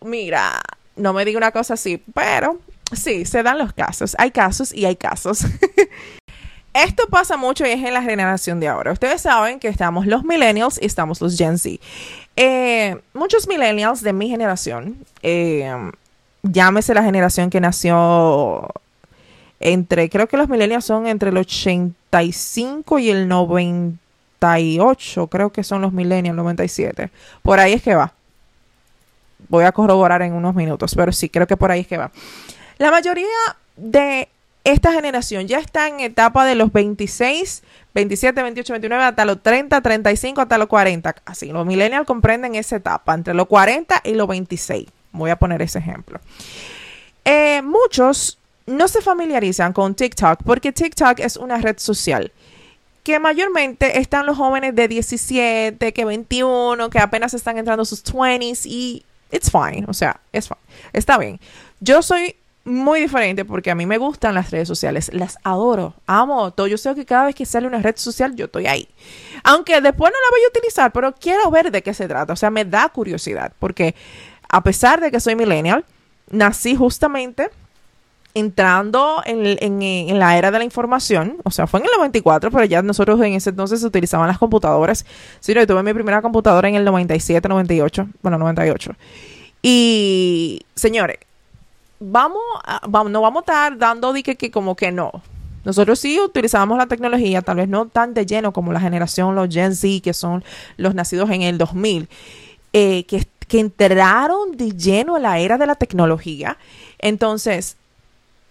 mira, 0.00 0.60
no 0.94 1.12
me 1.12 1.24
diga 1.24 1.36
una 1.36 1.50
cosa 1.50 1.74
así, 1.74 2.02
pero 2.14 2.60
sí, 2.92 3.24
se 3.24 3.42
dan 3.42 3.58
los 3.58 3.72
casos. 3.72 4.14
Hay 4.18 4.30
casos 4.30 4.72
y 4.72 4.84
hay 4.84 4.94
casos. 4.94 5.40
Esto 6.72 7.08
pasa 7.08 7.36
mucho 7.36 7.66
y 7.66 7.70
es 7.70 7.82
en 7.82 7.94
la 7.94 8.02
generación 8.02 8.60
de 8.60 8.68
ahora. 8.68 8.92
Ustedes 8.92 9.22
saben 9.22 9.58
que 9.58 9.68
estamos 9.68 10.06
los 10.06 10.24
millennials 10.24 10.78
y 10.80 10.86
estamos 10.86 11.20
los 11.20 11.36
Gen 11.36 11.58
Z. 11.58 11.82
Eh, 12.36 13.00
muchos 13.14 13.48
millennials 13.48 14.02
de 14.02 14.12
mi 14.12 14.28
generación, 14.28 14.96
eh, 15.22 15.74
llámese 16.42 16.94
la 16.94 17.02
generación 17.02 17.48
que 17.48 17.60
nació 17.60 18.68
entre, 19.60 20.10
creo 20.10 20.26
que 20.28 20.36
los 20.36 20.48
millennials 20.48 20.84
son 20.84 21.06
entre 21.06 21.30
el 21.30 21.36
85 21.36 22.98
y 22.98 23.10
el 23.10 23.28
98, 23.28 25.26
creo 25.28 25.50
que 25.50 25.64
son 25.64 25.82
los 25.82 25.92
millennials, 25.92 26.36
97. 26.36 27.10
Por 27.42 27.58
ahí 27.60 27.72
es 27.74 27.82
que 27.82 27.94
va. 27.94 28.12
Voy 29.48 29.64
a 29.64 29.72
corroborar 29.72 30.22
en 30.22 30.32
unos 30.32 30.54
minutos, 30.54 30.94
pero 30.94 31.12
sí, 31.12 31.28
creo 31.28 31.46
que 31.46 31.56
por 31.56 31.70
ahí 31.70 31.80
es 31.80 31.86
que 31.86 31.98
va. 31.98 32.10
La 32.78 32.90
mayoría 32.90 33.26
de 33.76 34.28
esta 34.64 34.92
generación 34.92 35.46
ya 35.46 35.58
está 35.58 35.88
en 35.88 36.00
etapa 36.00 36.44
de 36.44 36.56
los 36.56 36.72
26, 36.72 37.62
27, 37.94 38.42
28, 38.42 38.72
29, 38.72 39.04
hasta 39.04 39.24
los 39.24 39.42
30, 39.42 39.80
35, 39.80 40.40
hasta 40.40 40.58
los 40.58 40.66
40. 40.66 41.14
Así, 41.24 41.52
los 41.52 41.64
millennials 41.64 42.06
comprenden 42.06 42.56
esa 42.56 42.76
etapa, 42.76 43.14
entre 43.14 43.32
los 43.32 43.46
40 43.46 44.02
y 44.04 44.14
los 44.14 44.26
26. 44.26 44.88
Voy 45.12 45.30
a 45.30 45.36
poner 45.36 45.62
ese 45.62 45.78
ejemplo. 45.78 46.20
Eh, 47.24 47.62
muchos 47.62 48.38
no 48.66 48.88
se 48.88 49.00
familiarizan 49.00 49.72
con 49.72 49.94
TikTok 49.94 50.40
porque 50.44 50.72
TikTok 50.72 51.20
es 51.20 51.36
una 51.36 51.58
red 51.58 51.78
social 51.78 52.32
que 53.06 53.20
mayormente 53.20 54.00
están 54.00 54.26
los 54.26 54.36
jóvenes 54.36 54.74
de 54.74 54.88
17, 54.88 55.92
que 55.92 56.04
21, 56.04 56.90
que 56.90 56.98
apenas 56.98 57.34
están 57.34 57.56
entrando 57.56 57.84
sus 57.84 58.04
20s 58.04 58.66
y 58.66 59.04
it's 59.30 59.48
fine, 59.48 59.84
o 59.86 59.94
sea, 59.94 60.20
es 60.32 60.48
está 60.92 61.16
bien. 61.16 61.38
Yo 61.78 62.02
soy 62.02 62.34
muy 62.64 62.98
diferente 62.98 63.44
porque 63.44 63.70
a 63.70 63.76
mí 63.76 63.86
me 63.86 63.96
gustan 63.96 64.34
las 64.34 64.50
redes 64.50 64.66
sociales, 64.66 65.10
las 65.14 65.38
adoro, 65.44 65.94
amo 66.06 66.50
todo. 66.50 66.66
Yo 66.66 66.76
sé 66.78 66.96
que 66.96 67.06
cada 67.06 67.26
vez 67.26 67.36
que 67.36 67.46
sale 67.46 67.68
una 67.68 67.78
red 67.78 67.94
social 67.96 68.34
yo 68.34 68.46
estoy 68.46 68.66
ahí. 68.66 68.88
Aunque 69.44 69.80
después 69.80 70.12
no 70.12 70.18
la 70.18 70.30
voy 70.30 70.40
a 70.44 70.48
utilizar, 70.48 70.90
pero 70.90 71.14
quiero 71.14 71.48
ver 71.52 71.70
de 71.70 71.82
qué 71.82 71.94
se 71.94 72.08
trata, 72.08 72.32
o 72.32 72.36
sea, 72.36 72.50
me 72.50 72.64
da 72.64 72.88
curiosidad 72.88 73.52
porque 73.60 73.94
a 74.48 74.64
pesar 74.64 75.00
de 75.00 75.12
que 75.12 75.20
soy 75.20 75.36
millennial, 75.36 75.84
nací 76.28 76.74
justamente 76.74 77.50
entrando 78.36 79.22
en, 79.24 80.18
la 80.18 80.36
era 80.36 80.50
de 80.50 80.58
la 80.58 80.64
información, 80.64 81.38
o 81.42 81.50
sea, 81.50 81.66
fue 81.66 81.80
en 81.80 81.86
el 81.86 81.92
94, 81.96 82.50
pero 82.50 82.66
ya 82.66 82.82
nosotros 82.82 83.18
en 83.22 83.32
ese 83.32 83.48
entonces 83.48 83.82
utilizaban 83.82 84.28
las 84.28 84.36
computadoras. 84.36 85.06
Sí, 85.40 85.54
yo 85.54 85.66
tuve 85.66 85.82
mi 85.82 85.94
primera 85.94 86.20
computadora 86.20 86.68
en 86.68 86.74
el 86.74 86.84
97, 86.84 87.48
98, 87.48 88.06
bueno, 88.20 88.36
98. 88.36 88.92
Y, 89.62 90.60
señores, 90.74 91.16
vamos, 91.98 92.42
vamos 92.86 93.10
no 93.10 93.22
vamos 93.22 93.40
a 93.40 93.40
estar 93.40 93.78
dando 93.78 94.12
de 94.12 94.22
que, 94.22 94.50
como 94.50 94.76
que 94.76 94.92
no. 94.92 95.22
Nosotros 95.64 95.98
sí 95.98 96.20
utilizábamos 96.20 96.76
la 96.76 96.88
tecnología, 96.88 97.40
tal 97.40 97.56
vez 97.56 97.68
no 97.68 97.86
tan 97.86 98.12
de 98.12 98.26
lleno 98.26 98.52
como 98.52 98.70
la 98.70 98.80
generación, 98.80 99.34
los 99.34 99.48
Gen 99.48 99.74
Z, 99.74 100.02
que 100.02 100.12
son 100.12 100.44
los 100.76 100.94
nacidos 100.94 101.30
en 101.30 101.40
el 101.40 101.56
2000, 101.56 102.06
eh, 102.74 103.06
que, 103.06 103.26
que 103.48 103.60
entraron 103.60 104.58
de 104.58 104.72
lleno 104.72 105.16
a 105.16 105.20
la 105.20 105.38
era 105.38 105.56
de 105.56 105.66
la 105.66 105.74
tecnología. 105.74 106.58
Entonces, 106.98 107.78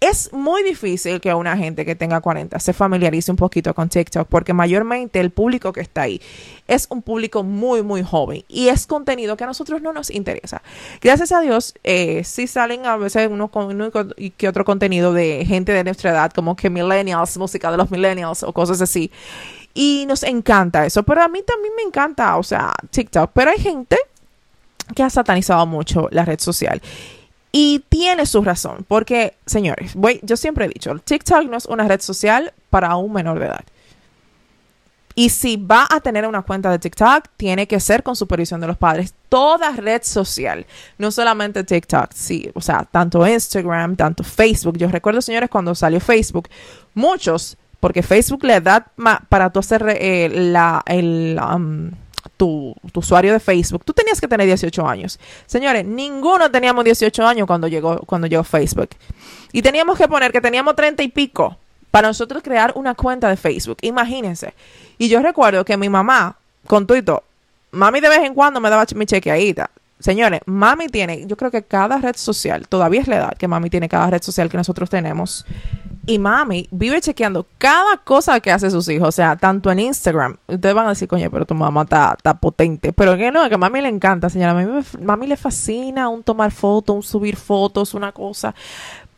es 0.08 0.32
muy 0.32 0.62
difícil 0.62 1.20
que 1.20 1.32
una 1.34 1.56
gente 1.56 1.84
que 1.84 1.94
tenga 1.94 2.20
40 2.20 2.58
se 2.60 2.72
familiarice 2.72 3.30
un 3.30 3.36
poquito 3.36 3.74
con 3.74 3.88
TikTok 3.88 4.28
porque 4.28 4.52
mayormente 4.52 5.20
el 5.20 5.30
público 5.30 5.72
que 5.72 5.80
está 5.80 6.02
ahí 6.02 6.20
es 6.68 6.86
un 6.90 7.02
público 7.02 7.42
muy, 7.42 7.82
muy 7.82 8.02
joven 8.02 8.44
y 8.48 8.68
es 8.68 8.86
contenido 8.86 9.36
que 9.36 9.44
a 9.44 9.46
nosotros 9.46 9.82
no 9.82 9.92
nos 9.92 10.10
interesa. 10.10 10.62
Gracias 11.00 11.32
a 11.32 11.40
Dios, 11.40 11.74
eh, 11.84 12.22
sí 12.24 12.46
salen 12.46 12.86
a 12.86 12.96
veces 12.96 13.28
uno, 13.30 13.50
uno 13.52 13.90
que 14.36 14.48
otro 14.48 14.64
contenido 14.64 15.12
de 15.12 15.44
gente 15.46 15.72
de 15.72 15.84
nuestra 15.84 16.10
edad, 16.10 16.32
como 16.32 16.56
que 16.56 16.70
millennials, 16.70 17.36
música 17.36 17.70
de 17.70 17.76
los 17.76 17.90
millennials 17.90 18.42
o 18.42 18.52
cosas 18.52 18.80
así. 18.80 19.10
Y 19.74 20.04
nos 20.08 20.22
encanta 20.22 20.86
eso, 20.86 21.02
pero 21.02 21.22
a 21.22 21.28
mí 21.28 21.42
también 21.42 21.74
me 21.76 21.82
encanta, 21.82 22.36
o 22.38 22.42
sea, 22.42 22.72
TikTok, 22.90 23.30
pero 23.34 23.50
hay 23.50 23.58
gente 23.58 23.98
que 24.94 25.02
ha 25.02 25.10
satanizado 25.10 25.66
mucho 25.66 26.08
la 26.10 26.24
red 26.24 26.40
social. 26.40 26.80
Y 27.58 27.82
tiene 27.88 28.26
su 28.26 28.42
razón, 28.42 28.84
porque, 28.86 29.34
señores, 29.46 29.94
voy, 29.94 30.20
yo 30.22 30.36
siempre 30.36 30.66
he 30.66 30.68
dicho, 30.68 30.94
TikTok 30.98 31.48
no 31.48 31.56
es 31.56 31.64
una 31.64 31.88
red 31.88 32.02
social 32.02 32.52
para 32.68 32.94
un 32.96 33.14
menor 33.14 33.38
de 33.38 33.46
edad. 33.46 33.64
Y 35.14 35.30
si 35.30 35.56
va 35.56 35.86
a 35.90 36.00
tener 36.00 36.26
una 36.26 36.42
cuenta 36.42 36.70
de 36.70 36.78
TikTok, 36.78 37.28
tiene 37.38 37.66
que 37.66 37.80
ser 37.80 38.02
con 38.02 38.14
supervisión 38.14 38.60
de 38.60 38.66
los 38.66 38.76
padres. 38.76 39.14
Toda 39.30 39.70
red 39.70 40.02
social, 40.02 40.66
no 40.98 41.10
solamente 41.10 41.64
TikTok, 41.64 42.12
sí, 42.12 42.50
o 42.52 42.60
sea, 42.60 42.86
tanto 42.90 43.26
Instagram, 43.26 43.96
tanto 43.96 44.22
Facebook. 44.22 44.76
Yo 44.76 44.88
recuerdo, 44.88 45.22
señores, 45.22 45.48
cuando 45.48 45.74
salió 45.74 45.98
Facebook, 45.98 46.50
muchos, 46.92 47.56
porque 47.80 48.02
Facebook 48.02 48.44
le 48.44 48.60
da 48.60 48.92
para 49.30 49.48
tú 49.48 49.60
hacer 49.60 49.96
eh, 49.98 50.28
la, 50.28 50.82
el, 50.84 51.40
um, 51.40 51.90
tu, 52.36 52.74
usuario 52.94 53.32
de 53.32 53.40
Facebook, 53.40 53.84
tú 53.84 53.92
tenías 53.92 54.20
que 54.20 54.28
tener 54.28 54.46
18 54.46 54.86
años. 54.86 55.18
Señores, 55.46 55.84
ninguno 55.84 56.50
teníamos 56.50 56.84
18 56.84 57.26
años 57.26 57.46
cuando 57.46 57.68
llegó, 57.68 57.98
cuando 58.00 58.26
llegó 58.26 58.44
Facebook. 58.44 58.90
Y 59.52 59.62
teníamos 59.62 59.98
que 59.98 60.08
poner 60.08 60.32
que 60.32 60.40
teníamos 60.40 60.76
30 60.76 61.02
y 61.02 61.08
pico 61.08 61.56
para 61.90 62.08
nosotros 62.08 62.42
crear 62.42 62.72
una 62.74 62.94
cuenta 62.94 63.28
de 63.28 63.36
Facebook. 63.36 63.78
Imagínense. 63.82 64.54
Y 64.98 65.08
yo 65.08 65.22
recuerdo 65.22 65.64
que 65.64 65.76
mi 65.76 65.88
mamá, 65.88 66.36
con 66.66 66.86
tuito, 66.86 67.22
mami 67.70 68.00
de 68.00 68.08
vez 68.08 68.20
en 68.20 68.34
cuando 68.34 68.60
me 68.60 68.70
daba 68.70 68.84
mi 68.94 69.06
chequeadita. 69.06 69.70
Señores, 69.98 70.42
mami 70.44 70.88
tiene, 70.88 71.26
yo 71.26 71.36
creo 71.36 71.50
que 71.50 71.62
cada 71.62 71.96
red 71.98 72.16
social, 72.16 72.68
todavía 72.68 73.00
es 73.00 73.08
la 73.08 73.16
edad 73.16 73.36
que 73.36 73.48
mami 73.48 73.70
tiene 73.70 73.88
cada 73.88 74.10
red 74.10 74.22
social 74.22 74.50
que 74.50 74.58
nosotros 74.58 74.90
tenemos. 74.90 75.46
Y 76.08 76.20
mami 76.20 76.68
vive 76.70 77.00
chequeando 77.00 77.46
cada 77.58 77.96
cosa 77.96 78.38
que 78.38 78.52
hace 78.52 78.70
sus 78.70 78.88
hijos, 78.88 79.08
o 79.08 79.12
sea, 79.12 79.34
tanto 79.34 79.72
en 79.72 79.80
Instagram. 79.80 80.36
Ustedes 80.46 80.74
van 80.74 80.86
a 80.86 80.90
decir, 80.90 81.08
coño, 81.08 81.28
pero 81.32 81.44
tu 81.44 81.54
mamá 81.54 81.82
está, 81.82 82.16
potente. 82.40 82.92
Pero 82.92 83.16
que 83.16 83.32
no, 83.32 83.48
que 83.48 83.56
a 83.56 83.58
mami 83.58 83.80
le 83.80 83.88
encanta, 83.88 84.30
señora. 84.30 84.54
Mami, 84.54 84.84
mami 85.00 85.26
le 85.26 85.36
fascina 85.36 86.08
un 86.08 86.22
tomar 86.22 86.52
fotos, 86.52 86.94
un 86.94 87.02
subir 87.02 87.34
fotos, 87.34 87.92
una 87.92 88.12
cosa. 88.12 88.54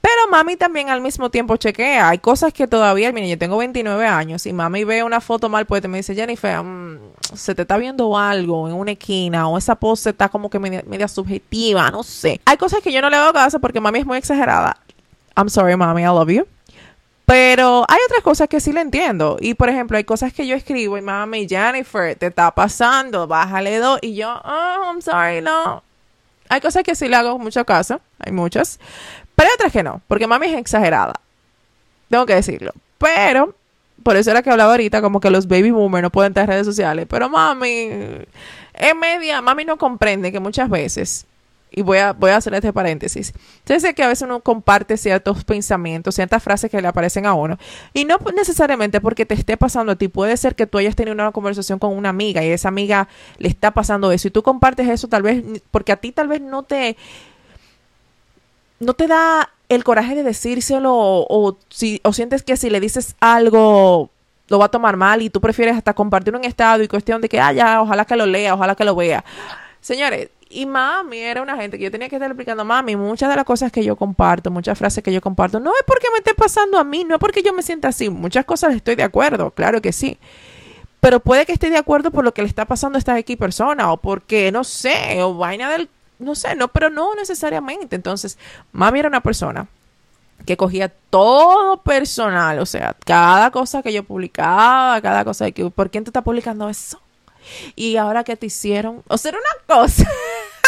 Pero 0.01 0.31
mami 0.31 0.57
también 0.57 0.89
al 0.89 1.03
mismo 1.03 1.29
tiempo 1.29 1.57
chequea. 1.57 2.09
Hay 2.09 2.19
cosas 2.19 2.55
que 2.55 2.67
todavía, 2.67 3.13
mire, 3.13 3.29
yo 3.29 3.37
tengo 3.37 3.59
29 3.59 4.07
años 4.07 4.47
y 4.47 4.55
mami 4.55 4.85
ve 4.85 5.03
una 5.03 5.21
foto 5.21 5.51
mal 5.51 5.67
pues 5.67 5.87
me 5.87 5.99
dice, 5.99 6.15
Jennifer, 6.15 6.63
mm, 6.63 6.99
se 7.35 7.55
te 7.55 7.63
está 7.63 7.77
viendo 7.77 8.17
algo 8.17 8.69
en 8.69 8.75
una 8.75 8.93
esquina 8.93 9.47
o 9.49 9.59
esa 9.59 9.75
pose 9.75 10.11
está 10.11 10.31
como 10.31 10.49
que 10.49 10.59
media, 10.59 10.83
media 10.87 11.09
subjetiva, 11.09 11.91
no 11.91 12.03
sé. 12.03 12.41
Hay 12.47 12.57
cosas 12.57 12.81
que 12.81 12.93
yo 12.93 13.03
no 13.03 13.11
le 13.11 13.17
hago 13.17 13.35
caso 13.35 13.61
porque 13.61 13.81
mami 13.81 13.99
es 13.99 14.07
muy 14.07 14.17
exagerada. 14.17 14.79
I'm 15.37 15.51
sorry, 15.51 15.77
mami, 15.77 16.03
I 16.03 16.07
love 16.07 16.31
you. 16.31 16.47
Pero 17.29 17.85
hay 17.87 17.99
otras 18.07 18.23
cosas 18.23 18.49
que 18.49 18.59
sí 18.59 18.73
le 18.73 18.81
entiendo. 18.81 19.37
Y 19.39 19.53
por 19.53 19.69
ejemplo, 19.69 19.99
hay 19.99 20.05
cosas 20.05 20.33
que 20.33 20.47
yo 20.47 20.57
escribo 20.57 20.97
y 20.97 21.03
mami, 21.03 21.47
Jennifer, 21.47 22.17
te 22.17 22.29
está 22.29 22.51
pasando, 22.55 23.27
bájale 23.27 23.77
dos. 23.77 23.99
Y 24.01 24.15
yo, 24.15 24.41
oh, 24.43 24.85
I'm 24.87 25.03
sorry, 25.03 25.43
no. 25.43 25.83
Hay 26.49 26.63
cosas 26.63 26.85
que 26.85 26.95
sí 26.95 27.07
le 27.07 27.17
hago 27.17 27.39
mucho 27.39 27.67
caso, 27.67 28.01
hay 28.19 28.33
muchas. 28.33 28.81
Pero 29.35 29.47
hay 29.51 29.55
otras 29.57 29.73
que 29.75 29.83
no, 29.83 30.01
porque 30.09 30.27
mami 30.27 30.47
es 30.47 30.59
exagerada. 30.59 31.21
Tengo 32.09 32.25
que 32.25 32.35
decirlo. 32.35 32.73
Pero, 32.97 33.55
por 34.03 34.17
eso 34.17 34.31
era 34.31 34.43
que 34.43 34.49
hablaba 34.49 34.71
ahorita, 34.71 35.03
como 35.03 35.21
que 35.21 35.29
los 35.29 35.47
baby 35.49 35.71
boomers 35.71 36.05
no 36.05 36.11
pueden 36.11 36.33
tener 36.33 36.49
redes 36.49 36.65
sociales. 36.65 37.05
Pero 37.11 37.29
mami, 37.29 37.91
en 38.73 38.99
media, 38.99 39.43
mami 39.43 39.67
no 39.67 39.77
comprende 39.77 40.33
que 40.33 40.41
muchas 40.41 40.71
veces 40.71 41.27
y 41.71 41.83
voy 41.83 41.99
a, 41.99 42.13
voy 42.13 42.31
a 42.31 42.37
hacer 42.37 42.55
este 42.55 42.73
paréntesis. 42.73 43.33
Entonces, 43.59 43.95
que 43.95 44.03
a 44.03 44.09
veces 44.09 44.23
uno 44.23 44.41
comparte 44.41 44.97
ciertos 44.97 45.45
pensamientos, 45.45 46.15
ciertas 46.15 46.43
frases 46.43 46.71
que 46.71 46.81
le 46.81 46.89
aparecen 46.89 47.27
a 47.27 47.35
uno. 47.35 47.59
Y 47.93 48.05
no 48.05 48.19
necesariamente 48.35 49.01
porque 49.01 49.27
te 49.27 49.35
esté 49.35 49.57
pasando 49.57 49.93
a 49.93 49.97
ti. 49.97 50.09
Puede 50.09 50.37
ser 50.37 50.55
que 50.55 50.67
tú 50.67 50.79
hayas 50.79 50.97
tenido 50.97 51.15
una 51.15 51.33
conversación 51.33 51.79
con 51.79 51.97
una 51.97 52.09
amiga 52.09 52.45
y 52.45 52.49
esa 52.49 52.69
amiga 52.69 53.09
le 53.39 53.49
está 53.49 53.73
pasando 53.73 54.13
eso. 54.13 54.29
Y 54.29 54.31
tú 54.31 54.43
compartes 54.43 54.89
eso 54.89 55.09
tal 55.09 55.23
vez 55.23 55.45
porque 55.71 55.93
a 55.93 55.97
ti 55.97 56.13
tal 56.13 56.29
vez 56.29 56.41
no 56.41 56.63
te... 56.63 56.97
No 58.81 58.95
te 58.95 59.09
da 59.09 59.51
el 59.69 59.83
coraje 59.83 60.15
de 60.15 60.23
decírselo 60.23 60.95
o, 60.95 61.59
si, 61.69 62.01
o 62.05 62.13
sientes 62.13 62.45
que 62.45 62.57
si 62.57 62.71
le 62.71 62.81
dices 62.81 63.17
algo 63.19 64.11
lo 64.49 64.59
va 64.59 64.67
a 64.67 64.71
tomar 64.71 64.97
mal 64.97 65.23
y 65.23 65.31
tú 65.31 65.41
prefieres 65.41 65.77
hasta 65.77 65.95
compartir 65.95 66.35
un 66.35 66.45
estado 66.45 66.83
y 66.83 66.89
cuestión 66.89 67.21
de 67.21 67.29
que, 67.29 67.39
ah, 67.39 67.53
ya, 67.53 67.83
ojalá 67.83 68.05
que 68.05 68.17
lo 68.17 68.27
lea, 68.27 68.55
ojalá 68.55 68.75
que 68.75 68.85
lo 68.85 68.97
vea. 68.97 69.25
Señores, 69.81 70.31
y 70.51 70.67
mami 70.67 71.19
era 71.19 71.43
una 71.43 71.57
gente 71.57 71.79
que 71.79 71.85
yo 71.85 71.91
tenía 71.91 72.09
que 72.09 72.17
estar 72.17 72.31
explicando, 72.31 72.65
mami, 72.65 72.97
muchas 72.97 73.29
de 73.29 73.37
las 73.37 73.45
cosas 73.45 73.71
que 73.71 73.85
yo 73.85 73.97
comparto, 73.97 74.51
muchas 74.51 74.79
frases 74.79 75.05
que 75.05 75.13
yo 75.13 75.21
comparto, 75.21 75.61
no 75.61 75.71
es 75.71 75.83
porque 75.87 76.07
me 76.13 76.19
esté 76.19 76.35
pasando 76.35 76.79
a 76.79 76.85
mí, 76.85 77.05
no 77.05 77.17
es 77.17 77.21
porque 77.21 77.43
yo 77.43 77.53
me 77.53 77.63
sienta 77.63 77.89
así. 77.89 78.09
Muchas 78.11 78.45
cosas 78.45 78.75
estoy 78.75 78.97
de 78.97 79.03
acuerdo, 79.03 79.51
claro 79.51 79.83
que 79.83 79.93
sí. 79.93 80.19
Pero 81.01 81.21
puede 81.21 81.47
que 81.47 81.53
esté 81.53 81.71
de 81.71 81.77
acuerdo 81.77 82.11
por 82.11 82.25
lo 82.25 82.35
que 82.35 82.43
le 82.43 82.49
está 82.49 82.65
pasando 82.65 82.97
a 82.97 82.99
esta 82.99 83.19
X 83.19 83.37
persona, 83.37 83.93
o 83.93 83.99
porque, 83.99 84.51
no 84.51 84.65
sé, 84.65 85.23
o 85.23 85.35
vaina 85.35 85.71
del, 85.71 85.89
no 86.19 86.35
sé, 86.35 86.57
no, 86.57 86.69
pero 86.69 86.91
no 86.91 87.15
necesariamente. 87.15 87.97
Entonces, 87.97 88.39
mami 88.73 89.01
era 89.01 89.09
una 89.09 89.23
persona 89.23 89.69
que 90.47 90.57
cogía 90.57 90.89
todo 91.11 91.83
personal, 91.83 92.59
o 92.59 92.67
sea, 92.67 92.97
cada 93.05 93.51
cosa 93.51 93.83
que 93.83 93.93
yo 93.93 94.05
publicaba, 94.05 95.01
cada 95.03 95.25
cosa 95.25 95.51
que, 95.51 95.69
¿por 95.71 95.91
quién 95.91 96.05
tú 96.05 96.11
estás 96.11 96.25
publicando 96.25 96.69
eso? 96.69 97.01
Y 97.77 97.97
ahora 97.97 98.25
que 98.25 98.37
te 98.37 98.47
hicieron, 98.47 99.03
o 99.09 99.19
sea, 99.19 99.31
era 99.31 99.39
una 99.39 99.81
cosa, 99.81 100.09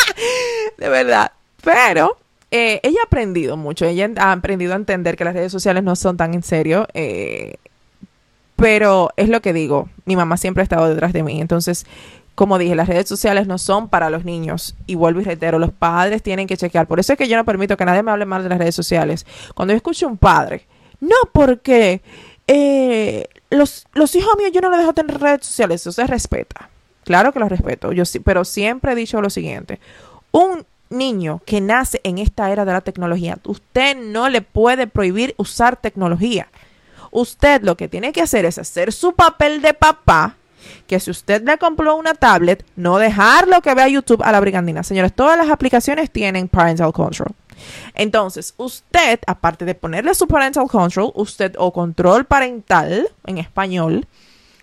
de 0.79 0.89
verdad, 0.89 1.33
pero 1.63 2.17
eh, 2.51 2.81
ella 2.83 3.01
ha 3.03 3.07
aprendido 3.07 3.57
mucho, 3.57 3.85
ella 3.85 4.11
ha 4.19 4.33
aprendido 4.33 4.73
a 4.73 4.77
entender 4.77 5.17
que 5.17 5.25
las 5.25 5.35
redes 5.35 5.53
sociales 5.53 5.85
no 5.85 5.97
son 5.97 6.17
tan 6.17 6.35
en 6.35 6.43
serio, 6.43 6.87
eh, 6.95 7.55
pero 8.57 9.11
es 9.17 9.29
lo 9.29 9.41
que 9.41 9.53
digo, 9.53 9.89
mi 10.05 10.17
mamá 10.17 10.37
siempre 10.37 10.63
ha 10.63 10.65
estado 10.65 10.89
detrás 10.89 11.13
de 11.13 11.23
mí, 11.23 11.41
entonces, 11.41 11.87
como 12.35 12.59
dije, 12.59 12.75
las 12.75 12.89
redes 12.89 13.09
sociales 13.09 13.47
no 13.47 13.59
son 13.59 13.89
para 13.89 14.11
los 14.11 14.25
niños, 14.25 14.75
y 14.87 14.95
vuelvo 14.95 15.21
y 15.21 15.25
reitero, 15.25 15.59
los 15.59 15.73
padres 15.73 16.23
tienen 16.23 16.47
que 16.47 16.57
chequear, 16.57 16.87
por 16.87 17.01
eso 17.01 17.13
es 17.13 17.19
que 17.19 17.29
yo 17.29 17.37
no 17.37 17.45
permito 17.45 17.77
que 17.77 17.85
nadie 17.85 18.03
me 18.03 18.11
hable 18.11 18.27
mal 18.27 18.43
de 18.43 18.49
las 18.49 18.59
redes 18.59 18.75
sociales, 18.75 19.27
cuando 19.55 19.73
yo 19.73 19.77
escucho 19.77 20.07
un 20.07 20.17
padre, 20.17 20.67
no 21.01 21.17
porque... 21.33 22.03
Eh, 22.53 23.29
los, 23.51 24.15
hijos 24.15 24.35
míos 24.39 24.51
yo 24.53 24.61
no 24.61 24.71
los 24.71 24.79
dejo 24.79 24.93
tener 24.93 25.21
redes 25.21 25.47
sociales, 25.47 25.83
eso 25.83 25.93
se 25.93 26.07
respeta. 26.07 26.71
Claro 27.05 27.33
que 27.33 27.41
los 27.41 27.49
respeto, 27.49 27.91
pero 28.25 28.45
siempre 28.45 28.93
he 28.93 28.95
dicho 28.95 29.21
lo 29.21 29.31
siguiente. 29.31 29.81
Un 30.31 30.65
niño 30.91 31.41
que 31.45 31.61
nace 31.61 32.01
en 32.05 32.19
esta 32.19 32.51
era 32.51 32.65
de 32.65 32.73
la 32.73 32.81
tecnología, 32.81 33.39
usted 33.45 33.97
no 33.97 34.29
le 34.29 34.43
puede 34.43 34.87
prohibir 34.87 35.35
usar 35.37 35.77
tecnología. 35.77 36.49
Usted 37.11 37.63
lo 37.63 37.77
que 37.77 37.89
tiene 37.89 38.13
que 38.13 38.23
hacer 38.23 38.45
es 38.45 38.59
hacer 38.59 38.93
su 38.93 39.15
papel 39.15 39.63
de 39.63 39.75
papá, 39.75 40.37
que 40.87 41.01
si 41.01 41.11
usted 41.11 41.43
le 41.43 41.59
compró 41.59 41.97
una 41.97 42.15
tablet, 42.15 42.65
no 42.77 42.99
dejarlo 42.99 43.61
que 43.63 43.75
vea 43.75 43.89
YouTube 43.89 44.23
a 44.23 44.31
la 44.31 44.41
brigandina. 44.41 44.83
Señores, 44.83 45.13
todas 45.13 45.37
las 45.37 45.51
aplicaciones 45.51 46.11
tienen 46.11 46.49
parental 46.49 46.93
control. 46.93 47.33
Entonces, 47.95 48.55
usted, 48.57 49.21
aparte 49.27 49.65
de 49.65 49.75
ponerle 49.75 50.15
su 50.15 50.27
parental 50.27 50.69
control, 50.69 51.13
usted 51.15 51.55
o 51.59 51.73
control 51.73 52.25
parental 52.25 53.09
en 53.27 53.39
español, 53.39 54.07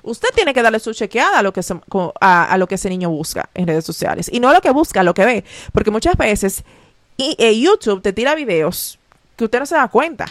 usted 0.03 0.29
tiene 0.33 0.53
que 0.53 0.61
darle 0.61 0.79
su 0.79 0.93
chequeada 0.93 1.39
a 1.39 1.43
lo 1.43 1.53
que, 1.53 1.61
a, 2.21 2.57
lo 2.57 2.67
que 2.67 2.75
ese 2.75 2.89
niño 2.89 3.09
busca 3.09 3.49
en 3.53 3.67
redes 3.67 3.85
sociales. 3.85 4.29
Y 4.31 4.39
no 4.39 4.53
lo 4.53 4.61
que 4.61 4.71
busca, 4.71 5.03
lo 5.03 5.13
que 5.13 5.25
ve. 5.25 5.43
Porque 5.73 5.91
muchas 5.91 6.15
veces 6.17 6.63
y, 7.17 7.35
eh, 7.39 7.59
YouTube 7.59 8.01
te 8.01 8.13
tira 8.13 8.35
videos 8.35 8.99
que 9.35 9.45
usted 9.45 9.59
no 9.59 9.65
se 9.65 9.75
da 9.75 9.87
cuenta. 9.87 10.25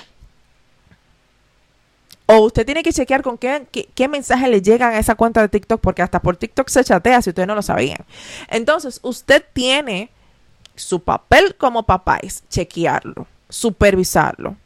O 2.28 2.38
usted 2.38 2.64
tiene 2.64 2.82
que 2.82 2.92
chequear 2.92 3.22
con 3.22 3.38
qué, 3.38 3.66
qué, 3.70 3.88
qué 3.94 4.08
mensajes 4.08 4.48
le 4.48 4.60
llegan 4.60 4.94
a 4.94 4.98
esa 4.98 5.14
cuenta 5.14 5.40
de 5.40 5.48
TikTok, 5.48 5.80
porque 5.80 6.02
hasta 6.02 6.20
por 6.20 6.36
TikTok 6.36 6.68
se 6.68 6.82
chatea 6.82 7.22
si 7.22 7.30
ustedes 7.30 7.46
no 7.46 7.54
lo 7.54 7.62
sabían. 7.62 8.04
Entonces, 8.48 8.98
usted 9.02 9.44
tiene 9.52 10.10
su 10.76 11.00
papel 11.00 11.56
como 11.56 11.84
papá 11.84 12.18
es 12.22 12.44
chequearlo, 12.48 13.26
supervisarlo. 13.48 14.56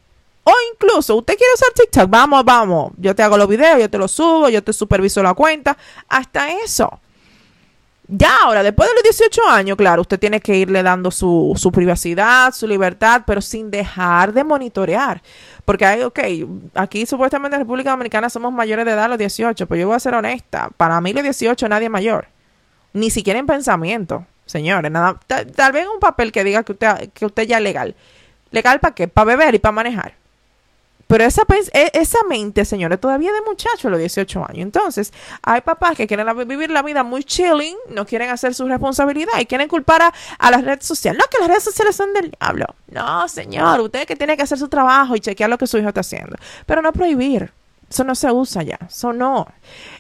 O 0.43 0.53
incluso, 0.73 1.17
usted 1.17 1.37
quiere 1.37 1.53
usar 1.55 1.69
TikTok, 1.75 2.11
vamos, 2.11 2.45
vamos, 2.45 2.93
yo 2.97 3.15
te 3.15 3.23
hago 3.23 3.37
los 3.37 3.49
videos, 3.49 3.79
yo 3.79 3.91
te 3.91 3.99
los 3.99 4.11
subo, 4.11 4.49
yo 4.49 4.63
te 4.63 4.73
superviso 4.73 5.23
la 5.23 5.35
cuenta, 5.35 5.77
hasta 6.09 6.51
eso. 6.51 7.01
Ya 8.13 8.31
ahora, 8.43 8.65
después 8.65 8.89
de 8.89 8.95
los 8.95 9.05
18 9.05 9.49
años, 9.49 9.77
claro, 9.77 10.03
usted 10.03 10.19
tiene 10.19 10.41
que 10.41 10.57
irle 10.57 10.83
dando 10.83 11.13
su, 11.13 11.53
su 11.57 11.71
privacidad, 11.71 12.53
su 12.53 12.67
libertad, 12.67 13.23
pero 13.25 13.41
sin 13.41 13.71
dejar 13.71 14.33
de 14.33 14.43
monitorear. 14.43 15.23
Porque 15.65 15.87
hay, 15.87 16.03
ok, 16.03 16.19
aquí 16.75 17.07
supuestamente 17.07 17.55
en 17.55 17.63
República 17.63 17.91
Dominicana 17.91 18.29
somos 18.29 18.53
mayores 18.53 18.85
de 18.85 18.93
edad 18.93 19.09
los 19.09 19.19
18, 19.19 19.65
pero 19.69 19.81
yo 19.81 19.87
voy 19.87 19.97
a 19.97 20.01
ser 20.01 20.15
honesta, 20.15 20.71
para 20.77 21.01
mí 21.01 21.13
los 21.13 21.23
18 21.23 21.69
nadie 21.69 21.85
es 21.85 21.91
mayor, 21.93 22.27
ni 22.93 23.11
siquiera 23.11 23.39
en 23.39 23.47
pensamiento, 23.47 24.27
señores, 24.51 24.91
nada, 24.91 25.19
tal, 25.27 25.73
vez 25.73 25.87
un 25.87 26.01
papel 26.01 26.33
que 26.33 26.45
diga 26.45 26.63
que 26.65 26.73
usted, 26.73 27.11
que 27.11 27.27
usted 27.27 27.45
ya 27.45 27.59
es 27.59 27.63
legal. 27.63 27.95
¿Legal 28.51 28.81
para 28.81 28.95
qué? 28.95 29.07
Para 29.09 29.25
beber 29.27 29.55
y 29.55 29.59
para 29.59 29.73
manejar. 29.73 30.15
Pero 31.07 31.25
esa, 31.25 31.43
e, 31.73 31.91
esa 31.95 32.19
mente, 32.29 32.65
señores, 32.65 33.01
todavía 33.01 33.33
de 33.33 33.41
muchacho 33.43 33.89
a 33.89 33.91
los 33.91 33.99
18 33.99 34.47
años. 34.49 34.63
Entonces, 34.63 35.13
hay 35.43 35.61
papás 35.61 35.97
que 35.97 36.07
quieren 36.07 36.27
vivir 36.47 36.71
la 36.71 36.83
vida 36.83 37.03
muy 37.03 37.25
chilling, 37.25 37.77
no 37.89 38.07
quieren 38.07 38.31
hacer 38.31 38.55
su 38.55 38.67
responsabilidad 38.69 39.33
y 39.41 39.47
quieren 39.47 39.67
culpar 39.67 40.03
a, 40.39 40.51
las 40.51 40.65
redes 40.65 40.87
sociales. 40.87 41.21
No, 41.21 41.29
que 41.29 41.39
las 41.41 41.49
redes 41.49 41.65
sociales 41.65 41.97
son 41.97 42.13
del 42.13 42.31
diablo. 42.31 42.67
No, 42.89 43.27
señor, 43.29 43.81
usted 43.81 44.07
que 44.07 44.15
tiene 44.15 44.37
que 44.37 44.45
hacer 44.45 44.59
su 44.59 44.69
trabajo 44.69 45.17
y 45.17 45.21
chequear 45.21 45.51
lo 45.51 45.59
que 45.59 45.67
su 45.67 45.79
hijo 45.79 45.89
está 45.89 46.01
haciendo. 46.01 46.37
Pero 46.67 46.81
no 46.81 46.93
prohibir. 46.93 47.53
Eso 47.89 48.05
no 48.05 48.15
se 48.15 48.31
usa 48.31 48.63
ya. 48.63 48.79
Eso 48.89 49.13
no. 49.13 49.49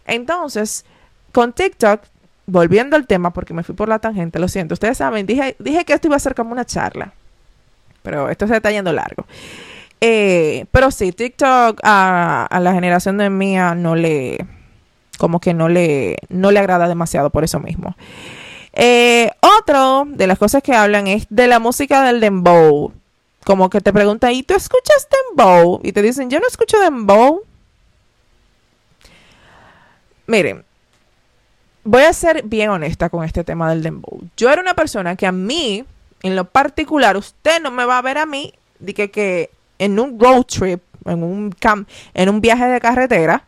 Entonces, 0.07 0.85
con 1.33 1.53
TikTok, 1.53 2.03
volviendo 2.51 2.97
al 2.97 3.07
tema, 3.07 3.33
porque 3.33 3.55
me 3.55 3.63
fui 3.63 3.75
por 3.75 3.89
la 3.89 3.99
tangente, 3.99 4.39
lo 4.39 4.49
siento. 4.49 4.75
Ustedes 4.75 4.99
saben, 4.99 5.27
dije, 5.27 5.57
dije 5.59 5.85
que 5.85 5.93
esto 5.93 6.09
iba 6.09 6.17
a 6.17 6.21
ser 6.21 6.35
como 6.35 6.53
una 6.53 6.65
charla. 6.65 7.13
Pero 8.03 8.29
esto 8.29 8.47
se 8.47 8.57
está 8.57 8.71
yendo 8.71 8.93
largo. 8.93 9.27
Eh, 10.01 10.67
pero 10.71 10.91
sí, 10.91 11.13
TikTok 11.13 11.81
a, 11.83 12.59
la 12.61 12.73
generación 12.73 13.19
de 13.19 13.29
mía 13.29 13.75
no 13.75 13.95
le, 13.95 14.39
como 15.19 15.41
que 15.41 15.53
no 15.53 15.69
le, 15.69 16.17
no 16.29 16.51
le 16.51 16.59
agrada 16.59 16.89
demasiado 16.89 17.31
por 17.31 17.45
eso 17.45 17.61
mismo. 17.61 17.95
Eh, 18.73 19.31
otro 19.59 20.05
de 20.07 20.27
las 20.27 20.39
cosas 20.39 20.63
que 20.63 20.75
hablan 20.75 21.07
es 21.07 21.27
de 21.29 21.47
la 21.47 21.59
música 21.59 22.03
del 22.03 22.21
dembow. 22.21 22.93
Como 23.45 23.71
que 23.71 23.81
te 23.81 23.93
preguntan, 23.93 24.33
¿y 24.33 24.43
tú 24.43 24.55
escuchas 24.55 25.09
dembow? 25.37 25.81
Y 25.83 25.93
te 25.93 26.03
dicen, 26.03 26.31
yo 26.31 26.41
no 26.41 26.47
escucho 26.47 26.79
dembow. 26.79 27.43
Miren, 30.27 30.65
voy 31.85 32.03
a 32.03 32.12
ser 32.12 32.43
bien 32.45 32.71
honesta 32.71 33.09
con 33.09 33.25
este 33.25 33.45
tema 33.45 33.71
del 33.71 33.83
dembow. 33.83 34.21
Yo 34.37 34.51
era 34.51 34.61
una 34.61 34.75
persona 34.75 35.16
que 35.16 35.27
a 35.27 35.33
mí, 35.33 35.85
en 36.23 36.37
lo 36.37 36.45
particular, 36.45 37.16
usted 37.16 37.61
no 37.62 37.71
me 37.71 37.85
va 37.85 37.99
a 37.99 38.03
ver 38.03 38.19
a 38.19 38.27
mí, 38.27 38.53
de 38.79 38.95
que, 38.95 39.51
en 39.79 39.99
un 39.99 40.19
road 40.19 40.45
trip, 40.45 40.83
en 41.07 41.23
un, 41.23 41.51
camp, 41.53 41.88
en 42.14 42.29
un 42.29 42.40
viaje 42.40 42.66
de 42.66 42.81
carretera, 42.81 43.45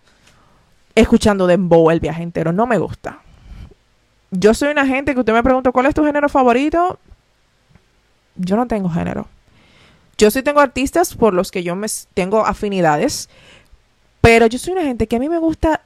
escuchando 0.95 1.47
dembow 1.47 1.90
el 1.90 2.01
viaje 2.01 2.23
entero. 2.23 2.53
No 2.53 2.66
me 2.66 2.79
gusta. 2.79 3.21
Yo 4.31 4.55
soy 4.55 4.71
una 4.71 4.87
gente 4.87 5.12
que 5.12 5.21
usted 5.21 5.33
me 5.33 5.42
pregunta 5.42 5.73
cuál 5.73 5.87
es 5.87 5.95
tu 5.95 6.05
género 6.05 6.29
favorito. 6.29 6.99
Yo 8.37 8.57
no 8.57 8.66
tengo 8.66 8.88
género. 8.88 9.27
Yo 10.16 10.31
sí 10.31 10.42
tengo 10.42 10.61
artistas 10.61 11.14
por 11.14 11.35
los 11.35 11.51
que 11.51 11.62
yo 11.62 11.77
me 11.77 11.87
tengo 12.14 12.47
afinidades, 12.47 13.29
pero 14.21 14.47
yo 14.47 14.59
soy 14.59 14.75
una 14.75 14.83
gente 14.83 15.07
que 15.07 15.16
a 15.16 15.18
mí 15.18 15.29
me 15.29 15.38
gusta 15.38 15.83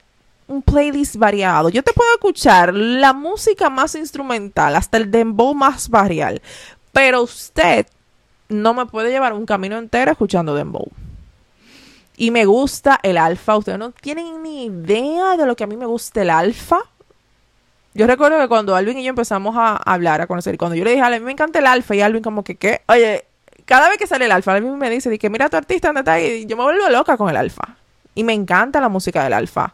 un 0.48 0.62
playlist 0.62 1.16
variado. 1.16 1.68
Yo 1.68 1.82
te 1.82 1.92
puedo 1.92 2.12
escuchar 2.14 2.74
la 2.74 3.12
música 3.12 3.70
más 3.70 3.94
instrumental, 3.94 4.76
hasta 4.76 4.96
el 4.96 5.10
dembow 5.10 5.54
más 5.54 5.88
varial, 5.88 6.40
pero 6.92 7.22
usted 7.22 7.86
no 8.48 8.74
me 8.74 8.86
puede 8.86 9.10
llevar 9.10 9.32
un 9.32 9.46
camino 9.46 9.76
entero 9.76 10.12
escuchando 10.12 10.54
dembow. 10.54 10.88
Y 12.16 12.30
me 12.30 12.46
gusta 12.46 12.98
el 13.02 13.18
alfa. 13.18 13.56
Ustedes 13.56 13.78
no 13.78 13.90
tienen 13.90 14.42
ni 14.42 14.66
idea 14.66 15.36
de 15.36 15.44
lo 15.44 15.54
que 15.54 15.64
a 15.64 15.66
mí 15.66 15.76
me 15.76 15.86
gusta 15.86 16.22
el 16.22 16.30
alfa. 16.30 16.78
Yo 17.92 18.06
recuerdo 18.06 18.38
que 18.38 18.48
cuando 18.48 18.74
Alvin 18.76 18.98
y 18.98 19.04
yo 19.04 19.10
empezamos 19.10 19.54
a 19.56 19.76
hablar, 19.76 20.20
a 20.20 20.26
conocer, 20.26 20.56
cuando 20.58 20.76
yo 20.76 20.84
le 20.84 20.90
dije, 20.90 21.02
a 21.02 21.10
mí 21.10 21.20
me 21.20 21.32
encanta 21.32 21.58
el 21.58 21.66
alfa, 21.66 21.94
y 21.94 22.02
Alvin 22.02 22.22
como 22.22 22.44
que, 22.44 22.56
¿qué? 22.56 22.82
Oye, 22.88 23.24
cada 23.64 23.88
vez 23.88 23.96
que 23.96 24.06
sale 24.06 24.26
el 24.26 24.32
alfa, 24.32 24.52
Alvin 24.52 24.76
me 24.76 24.90
dice, 24.90 25.18
que 25.18 25.30
mira 25.30 25.48
tu 25.48 25.56
artista, 25.56 25.88
¿dónde 25.88 26.00
está? 26.00 26.20
Y 26.20 26.44
yo 26.44 26.56
me 26.58 26.62
vuelvo 26.62 26.88
loca 26.90 27.16
con 27.16 27.30
el 27.30 27.36
alfa. 27.36 27.76
Y 28.14 28.22
me 28.24 28.34
encanta 28.34 28.80
la 28.80 28.88
música 28.88 29.24
del 29.24 29.32
alfa. 29.32 29.72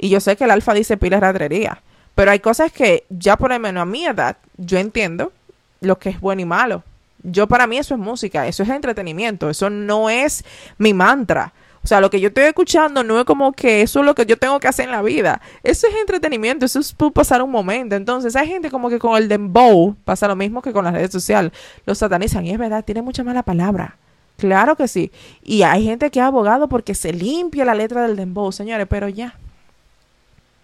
Y 0.00 0.08
yo 0.08 0.20
sé 0.20 0.36
que 0.36 0.44
el 0.44 0.50
alfa 0.50 0.74
dice 0.74 0.96
pilas 0.96 1.20
ratrería. 1.20 1.82
Pero 2.14 2.30
hay 2.30 2.40
cosas 2.40 2.72
que 2.72 3.04
ya 3.10 3.36
por 3.36 3.50
lo 3.50 3.58
menos 3.58 3.82
a 3.82 3.86
mi 3.86 4.06
edad, 4.06 4.36
yo 4.56 4.78
entiendo 4.78 5.32
lo 5.80 5.98
que 5.98 6.10
es 6.10 6.20
bueno 6.20 6.42
y 6.42 6.46
malo. 6.46 6.82
Yo 7.22 7.46
para 7.46 7.66
mí 7.66 7.76
eso 7.76 7.94
es 7.94 8.00
música, 8.00 8.46
eso 8.46 8.62
es 8.62 8.68
entretenimiento, 8.70 9.50
eso 9.50 9.68
no 9.68 10.08
es 10.08 10.44
mi 10.78 10.94
mantra. 10.94 11.52
O 11.82 11.86
sea, 11.86 12.00
lo 12.00 12.10
que 12.10 12.20
yo 12.20 12.28
estoy 12.28 12.44
escuchando 12.44 13.04
no 13.04 13.18
es 13.18 13.24
como 13.24 13.52
que 13.52 13.80
eso 13.82 14.00
es 14.00 14.06
lo 14.06 14.14
que 14.14 14.26
yo 14.26 14.36
tengo 14.36 14.60
que 14.60 14.68
hacer 14.68 14.86
en 14.86 14.90
la 14.90 15.02
vida. 15.02 15.40
Eso 15.62 15.86
es 15.86 15.94
entretenimiento, 15.94 16.66
eso 16.66 16.80
es 16.80 16.94
pasar 17.14 17.42
un 17.42 17.50
momento. 17.50 17.96
Entonces, 17.96 18.36
hay 18.36 18.48
gente 18.48 18.70
como 18.70 18.90
que 18.90 18.98
con 18.98 19.16
el 19.16 19.28
dembow 19.28 19.96
pasa 20.04 20.28
lo 20.28 20.36
mismo 20.36 20.60
que 20.60 20.72
con 20.72 20.84
las 20.84 20.92
redes 20.92 21.10
sociales. 21.10 21.52
Los 21.86 21.98
satanizan 21.98 22.46
y 22.46 22.50
es 22.50 22.58
verdad, 22.58 22.84
tiene 22.84 23.00
mucha 23.00 23.24
mala 23.24 23.42
palabra. 23.42 23.96
Claro 24.36 24.76
que 24.76 24.88
sí. 24.88 25.10
Y 25.42 25.62
hay 25.62 25.84
gente 25.84 26.10
que 26.10 26.20
ha 26.20 26.26
abogado 26.26 26.68
porque 26.68 26.94
se 26.94 27.12
limpia 27.12 27.64
la 27.64 27.74
letra 27.74 28.06
del 28.06 28.16
dembow, 28.16 28.52
señores, 28.52 28.86
pero 28.88 29.08
ya. 29.08 29.34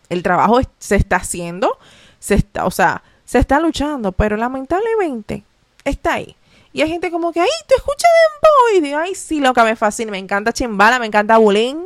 El 0.08 0.22
trabajo 0.22 0.60
se 0.78 0.96
está 0.96 1.16
haciendo, 1.16 1.78
se 2.18 2.34
está, 2.34 2.64
o 2.64 2.70
sea, 2.70 3.02
se 3.24 3.38
está 3.38 3.58
luchando, 3.60 4.12
pero 4.12 4.36
lamentablemente 4.36 5.42
está 5.84 6.14
ahí. 6.14 6.36
Y 6.72 6.82
hay 6.82 6.90
gente 6.90 7.10
como 7.10 7.32
que, 7.32 7.40
ay, 7.40 7.48
¿tú 7.66 7.74
escuchas 7.74 8.10
Dembow? 8.34 8.76
Y 8.76 8.80
digo, 8.82 8.98
ay, 8.98 9.14
sí, 9.14 9.40
lo 9.40 9.54
que 9.54 9.62
me 9.62 9.76
fascina. 9.76 10.10
Me 10.10 10.18
encanta 10.18 10.52
Chimbala, 10.52 10.98
me 10.98 11.06
encanta 11.06 11.38
Bulín. 11.38 11.82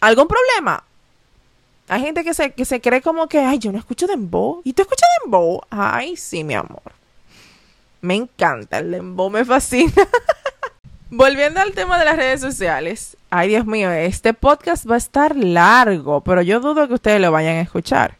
¿Algún 0.00 0.28
problema? 0.28 0.84
Hay 1.88 2.00
gente 2.00 2.22
que 2.22 2.32
se, 2.32 2.52
que 2.52 2.64
se 2.64 2.80
cree 2.80 3.02
como 3.02 3.28
que, 3.28 3.40
ay, 3.40 3.58
yo 3.58 3.72
no 3.72 3.78
escucho 3.78 4.06
Dembow. 4.06 4.60
¿Y 4.62 4.72
tú 4.72 4.82
escuchas 4.82 5.08
Dembow? 5.22 5.62
Ay, 5.68 6.16
sí, 6.16 6.44
mi 6.44 6.54
amor. 6.54 6.82
Me 8.00 8.14
encanta 8.14 8.78
el 8.78 8.92
Dembow, 8.92 9.30
me 9.30 9.44
fascina. 9.44 9.92
Volviendo 11.10 11.60
al 11.60 11.72
tema 11.72 11.98
de 11.98 12.04
las 12.04 12.16
redes 12.16 12.40
sociales. 12.40 13.16
Ay, 13.30 13.48
Dios 13.48 13.64
mío, 13.64 13.92
este 13.92 14.34
podcast 14.34 14.90
va 14.90 14.96
a 14.96 14.98
estar 14.98 15.36
largo, 15.36 16.20
pero 16.22 16.42
yo 16.42 16.58
dudo 16.58 16.88
que 16.88 16.94
ustedes 16.94 17.20
lo 17.20 17.30
vayan 17.30 17.56
a 17.56 17.60
escuchar. 17.60 18.18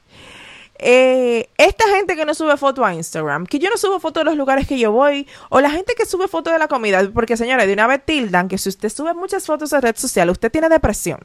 Eh, 0.79 1.49
esta 1.57 1.89
gente 1.89 2.15
que 2.15 2.25
no 2.25 2.35
sube 2.35 2.57
foto 2.57 2.85
a 2.85 2.95
Instagram, 2.95 3.47
que 3.47 3.59
yo 3.59 3.71
no 3.71 3.77
subo 3.77 3.99
fotos 3.99 4.21
de 4.21 4.27
los 4.27 4.37
lugares 4.37 4.69
que 4.69 4.79
yo 4.79 4.93
voy, 4.93 5.27
o 5.49 5.61
la 5.61 5.71
gente 5.71 5.95
que 5.97 6.07
sube 6.07 6.29
fotos 6.29 6.53
de 6.53 6.61
la 6.61 6.69
comida, 6.69 7.03
porque 7.13 7.37
señores, 7.37 7.67
de 7.67 7.73
una 7.73 7.89
vez 7.89 8.05
tildan 8.05 8.47
que 8.47 8.59
si 8.59 8.69
usted 8.69 8.89
sube 8.89 9.15
muchas 9.15 9.47
fotos 9.47 9.73
a 9.73 9.81
red 9.81 9.97
social, 9.97 10.31
usted 10.31 10.53
tiene 10.53 10.69
depresión. 10.69 11.21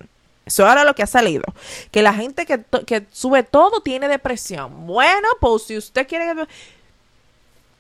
Eso 0.45 0.69
era 0.69 0.83
lo 0.83 0.95
que 0.95 1.03
ha 1.03 1.07
salido. 1.07 1.43
Que 1.91 2.01
la 2.01 2.13
gente 2.13 2.47
que, 2.47 2.63
que 2.87 3.05
sube 3.11 3.43
todo 3.43 3.81
tiene 3.81 4.07
depresión. 4.07 4.87
Bueno, 4.87 5.27
pues 5.39 5.63
si 5.63 5.77
usted 5.77 6.07
quiere... 6.07 6.33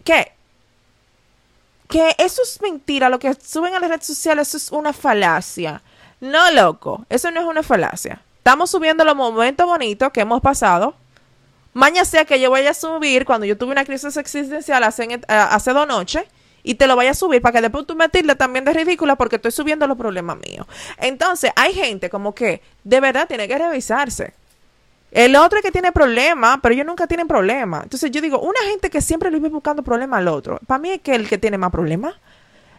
¿Qué? 0.03 0.33
Que 1.91 2.15
eso 2.17 2.41
es 2.41 2.59
mentira. 2.61 3.09
Lo 3.09 3.19
que 3.19 3.33
suben 3.33 3.75
a 3.75 3.79
las 3.79 3.89
redes 3.89 4.07
sociales, 4.07 4.47
eso 4.47 4.57
es 4.57 4.71
una 4.71 4.93
falacia. 4.93 5.83
No, 6.19 6.49
loco. 6.51 7.05
Eso 7.09 7.29
no 7.31 7.39
es 7.39 7.45
una 7.45 7.61
falacia. 7.61 8.21
Estamos 8.37 8.71
subiendo 8.71 9.03
los 9.03 9.15
momentos 9.15 9.67
bonitos 9.67 10.11
que 10.11 10.21
hemos 10.21 10.41
pasado 10.41 10.95
Maña 11.73 12.03
sea 12.03 12.25
que 12.25 12.39
yo 12.39 12.51
vaya 12.51 12.71
a 12.71 12.73
subir 12.73 13.25
cuando 13.25 13.45
yo 13.45 13.57
tuve 13.57 13.71
una 13.71 13.85
crisis 13.85 14.17
existencial 14.17 14.83
hace, 14.83 15.03
eh, 15.03 15.21
hace 15.27 15.71
dos 15.71 15.87
noches 15.87 16.23
y 16.63 16.75
te 16.75 16.85
lo 16.85 16.95
vaya 16.95 17.11
a 17.11 17.13
subir 17.13 17.41
para 17.41 17.53
que 17.53 17.61
después 17.61 17.87
tú 17.87 17.95
me 17.95 18.09
también 18.35 18.65
de 18.65 18.73
ridícula 18.73 19.15
porque 19.15 19.37
estoy 19.37 19.51
subiendo 19.51 19.87
los 19.87 19.97
problemas 19.97 20.37
míos. 20.37 20.67
Entonces, 20.97 21.51
hay 21.55 21.73
gente 21.73 22.09
como 22.09 22.35
que 22.35 22.61
de 22.83 22.99
verdad 22.99 23.27
tiene 23.27 23.47
que 23.47 23.57
revisarse. 23.57 24.33
El 25.11 25.35
otro 25.35 25.59
es 25.59 25.63
que 25.63 25.71
tiene 25.71 25.91
problemas, 25.91 26.59
pero 26.61 26.73
ellos 26.73 26.85
nunca 26.85 27.05
tienen 27.05 27.27
problemas. 27.27 27.83
Entonces, 27.83 28.11
yo 28.11 28.21
digo, 28.21 28.39
una 28.39 28.59
gente 28.69 28.89
que 28.89 29.01
siempre 29.01 29.29
le 29.29 29.37
vive 29.37 29.49
buscando 29.49 29.83
problemas 29.83 30.19
al 30.19 30.29
otro, 30.29 30.59
para 30.65 30.79
mí 30.79 30.89
es 30.89 31.01
que 31.01 31.13
el 31.13 31.27
que 31.27 31.37
tiene 31.37 31.57
más 31.57 31.71
problemas. 31.71 32.15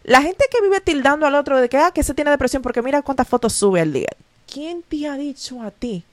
La 0.03 0.23
gente 0.23 0.47
que 0.51 0.61
vive 0.63 0.81
tildando 0.81 1.27
al 1.27 1.35
otro 1.35 1.61
de 1.61 1.69
que, 1.69 1.77
ah, 1.77 1.93
que 1.93 2.03
se 2.03 2.15
tiene 2.15 2.31
depresión 2.31 2.63
porque 2.63 2.83
mira 2.83 3.03
cuántas 3.03 3.29
fotos 3.29 3.53
sube 3.53 3.81
al 3.81 3.93
día. 3.93 4.09
¿Quién 4.53 4.83
te 4.83 5.07
ha 5.07 5.17
dicho 5.17 5.63
a 5.63 5.71
ti? 5.71 6.05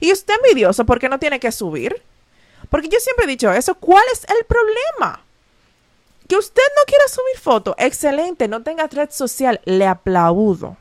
Y 0.00 0.12
usted 0.12 0.34
envidioso 0.42 0.86
porque 0.86 1.08
no 1.08 1.18
tiene 1.18 1.40
que 1.40 1.50
subir. 1.50 2.02
Porque 2.70 2.88
yo 2.88 2.98
siempre 3.00 3.24
he 3.24 3.28
dicho 3.28 3.52
eso. 3.52 3.74
¿Cuál 3.74 4.04
es 4.12 4.24
el 4.28 4.44
problema? 4.46 5.24
Que 6.28 6.36
usted 6.36 6.62
no 6.76 6.82
quiera 6.86 7.08
subir 7.08 7.38
fotos. 7.40 7.74
Excelente, 7.78 8.48
no 8.48 8.62
tenga 8.62 8.86
red 8.86 9.10
social. 9.10 9.60
Le 9.64 9.86
aplaudo. 9.86 10.76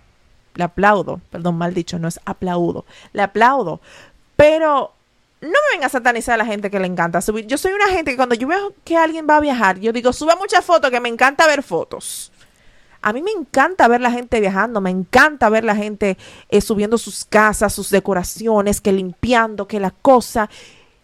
Le 0.56 0.64
aplaudo. 0.64 1.20
Perdón, 1.32 1.58
mal 1.58 1.74
dicho, 1.74 1.98
no 2.00 2.08
es 2.08 2.20
aplaudo. 2.26 2.86
Le 3.14 3.24
aplaudo. 3.24 3.82
Pero 4.42 4.92
no 5.40 5.50
me 5.50 5.76
venga 5.76 5.86
a 5.86 5.90
satanizar 5.90 6.34
a 6.34 6.38
la 6.38 6.46
gente 6.48 6.72
que 6.72 6.80
le 6.80 6.88
encanta 6.88 7.22
subir. 7.22 7.46
Yo 7.46 7.60
soy 7.60 7.74
una 7.74 7.90
gente 7.90 8.10
que 8.10 8.18
cuando 8.18 8.34
yo 8.34 8.48
veo 8.48 8.74
que 8.84 8.98
alguien 8.98 9.28
va 9.30 9.38
a 9.38 9.40
viajar, 9.40 9.80
yo 9.80 9.94
digo, 9.94 10.12
sube 10.14 10.36
muchas 10.36 10.66
fotos, 10.66 10.90
que 10.90 11.00
me 11.00 11.10
encanta 11.10 11.46
ver 11.46 11.62
fotos. 11.62 12.32
A 13.04 13.14
mí 13.14 13.22
me 13.22 13.30
encanta 13.30 13.88
ver 13.88 14.02
la 14.02 14.10
gente 14.10 14.40
viajando, 14.40 14.82
me 14.82 14.90
encanta 14.90 15.48
ver 15.50 15.64
la 15.64 15.76
gente 15.76 16.18
eh, 16.50 16.60
subiendo 16.60 16.98
sus 16.98 17.24
casas, 17.24 17.72
sus 17.72 17.92
decoraciones, 17.92 18.82
que 18.82 18.92
limpiando, 18.92 19.68
que 19.68 19.80
la 19.80 19.92
cosa. 19.92 20.50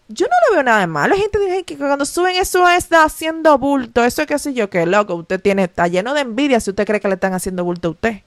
yo 0.08 0.26
no 0.26 0.34
le 0.48 0.56
veo 0.56 0.64
nada 0.64 0.80
de 0.80 0.88
malo. 0.88 1.14
La 1.14 1.20
gente 1.20 1.38
dice 1.38 1.62
que 1.62 1.76
cuando 1.76 2.06
suben 2.06 2.34
eso 2.34 2.68
está 2.68 3.04
haciendo 3.04 3.56
bulto, 3.56 4.02
eso 4.04 4.22
es 4.22 4.26
que 4.26 4.36
sé 4.40 4.52
yo, 4.52 4.68
que 4.68 4.84
loco, 4.84 5.14
usted 5.14 5.40
tiene, 5.40 5.62
está 5.62 5.86
lleno 5.86 6.12
de 6.12 6.22
envidia 6.22 6.58
si 6.58 6.70
usted 6.70 6.84
cree 6.84 6.98
que 6.98 7.06
le 7.06 7.14
están 7.14 7.34
haciendo 7.34 7.62
bulto 7.62 7.86
a 7.86 7.90
usted. 7.92 8.22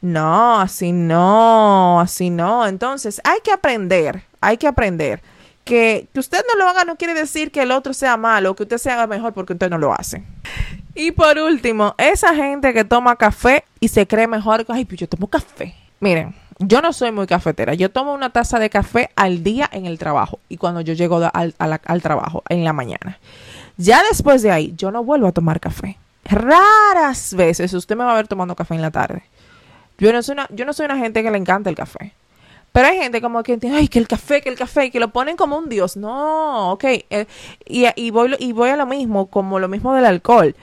No, 0.00 0.60
así 0.60 0.92
no, 0.92 2.00
así 2.00 2.30
no. 2.30 2.66
Entonces, 2.66 3.20
hay 3.24 3.40
que 3.42 3.52
aprender, 3.52 4.22
hay 4.40 4.56
que 4.56 4.66
aprender. 4.66 5.22
Que, 5.64 6.08
que 6.12 6.20
usted 6.20 6.42
no 6.48 6.58
lo 6.58 6.68
haga 6.68 6.84
no 6.84 6.96
quiere 6.96 7.14
decir 7.14 7.52
que 7.52 7.62
el 7.62 7.70
otro 7.70 7.92
sea 7.92 8.16
malo, 8.16 8.56
que 8.56 8.62
usted 8.62 8.78
se 8.78 8.90
haga 8.90 9.06
mejor 9.06 9.32
porque 9.34 9.52
usted 9.52 9.70
no 9.70 9.78
lo 9.78 9.92
hace. 9.92 10.24
Y 10.94 11.12
por 11.12 11.38
último, 11.38 11.94
esa 11.98 12.34
gente 12.34 12.72
que 12.72 12.84
toma 12.84 13.16
café 13.16 13.64
y 13.78 13.88
se 13.88 14.06
cree 14.06 14.26
mejor, 14.26 14.64
ay, 14.68 14.84
pues 14.84 15.00
yo 15.00 15.08
tomo 15.08 15.28
café. 15.28 15.74
Miren, 16.00 16.34
yo 16.58 16.82
no 16.82 16.92
soy 16.92 17.12
muy 17.12 17.26
cafetera. 17.26 17.74
Yo 17.74 17.90
tomo 17.90 18.12
una 18.12 18.30
taza 18.30 18.58
de 18.58 18.70
café 18.70 19.10
al 19.16 19.42
día 19.42 19.68
en 19.72 19.86
el 19.86 19.98
trabajo 19.98 20.40
y 20.48 20.56
cuando 20.56 20.80
yo 20.82 20.92
llego 20.92 21.20
al, 21.32 21.54
al, 21.58 22.02
trabajo 22.02 22.42
en 22.48 22.64
la 22.64 22.72
mañana. 22.72 23.18
Ya 23.76 24.02
después 24.10 24.42
de 24.42 24.50
ahí, 24.50 24.74
yo 24.76 24.90
no 24.90 25.02
vuelvo 25.02 25.28
a 25.28 25.32
tomar 25.32 25.60
café. 25.60 25.96
Raras 26.24 27.34
veces 27.34 27.72
usted 27.72 27.96
me 27.96 28.04
va 28.04 28.12
a 28.12 28.16
ver 28.16 28.28
tomando 28.28 28.54
café 28.54 28.74
en 28.74 28.82
la 28.82 28.90
tarde. 28.90 29.22
Yo 30.00 30.12
no 30.12 30.22
soy 30.22 30.32
una, 30.32 30.48
yo 30.50 30.64
no 30.64 30.72
soy 30.72 30.86
una 30.86 30.96
gente 30.98 31.22
que 31.22 31.30
le 31.30 31.38
encanta 31.38 31.70
el 31.70 31.76
café. 31.76 32.14
Pero 32.72 32.86
hay 32.88 32.98
gente 32.98 33.20
como 33.20 33.42
que 33.42 33.52
entiende, 33.52 33.78
ay, 33.78 33.88
que 33.88 33.98
el 33.98 34.08
café, 34.08 34.40
que 34.40 34.48
el 34.48 34.56
café, 34.56 34.90
que 34.90 35.00
lo 35.00 35.10
ponen 35.10 35.36
como 35.36 35.58
un 35.58 35.68
dios. 35.68 35.96
No, 35.96 36.72
ok. 36.72 36.84
Eh, 36.84 37.26
y, 37.66 37.86
y, 37.96 38.10
voy, 38.10 38.34
y 38.38 38.52
voy 38.52 38.70
a 38.70 38.76
lo 38.76 38.86
mismo, 38.86 39.26
como 39.26 39.58
lo 39.58 39.68
mismo 39.68 39.94
del 39.94 40.06
alcohol. 40.06 40.54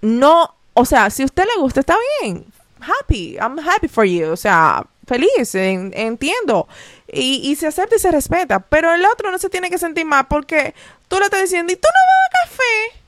No, 0.00 0.54
o 0.74 0.84
sea, 0.84 1.10
si 1.10 1.22
a 1.22 1.26
usted 1.26 1.44
le 1.44 1.60
gusta, 1.60 1.80
está 1.80 1.96
bien. 2.20 2.44
Happy, 2.80 3.36
I'm 3.36 3.58
happy 3.58 3.88
for 3.88 4.04
you. 4.04 4.30
O 4.32 4.36
sea, 4.36 4.84
feliz, 5.06 5.54
entiendo. 5.54 6.66
Y, 7.12 7.42
y 7.44 7.56
se 7.56 7.66
acepta 7.66 7.96
y 7.96 7.98
se 7.98 8.10
respeta. 8.10 8.60
Pero 8.60 8.92
el 8.92 9.04
otro 9.04 9.30
no 9.30 9.38
se 9.38 9.50
tiene 9.50 9.70
que 9.70 9.78
sentir 9.78 10.06
mal 10.06 10.26
porque 10.28 10.74
tú 11.08 11.18
le 11.18 11.26
estás 11.26 11.42
diciendo, 11.42 11.72
¿y 11.72 11.76
tú 11.76 11.88
no 11.88 12.00
bebes 12.10 12.48
café? 12.48 13.00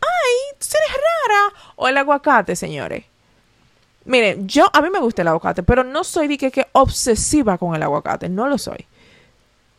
Ay, 0.00 0.58
tú 0.58 0.66
eres 0.76 0.96
rara. 0.96 1.72
O 1.76 1.88
el 1.88 1.96
aguacate, 1.96 2.56
señores. 2.56 3.04
Miren, 4.04 4.48
yo, 4.48 4.68
a 4.72 4.80
mí 4.82 4.90
me 4.90 4.98
gusta 4.98 5.22
el 5.22 5.28
aguacate, 5.28 5.62
pero 5.62 5.84
no 5.84 6.04
soy 6.04 6.28
de 6.28 6.38
que, 6.38 6.66
obsesiva 6.72 7.58
con 7.58 7.74
el 7.74 7.82
aguacate, 7.82 8.28
no 8.28 8.48
lo 8.48 8.58
soy. 8.58 8.86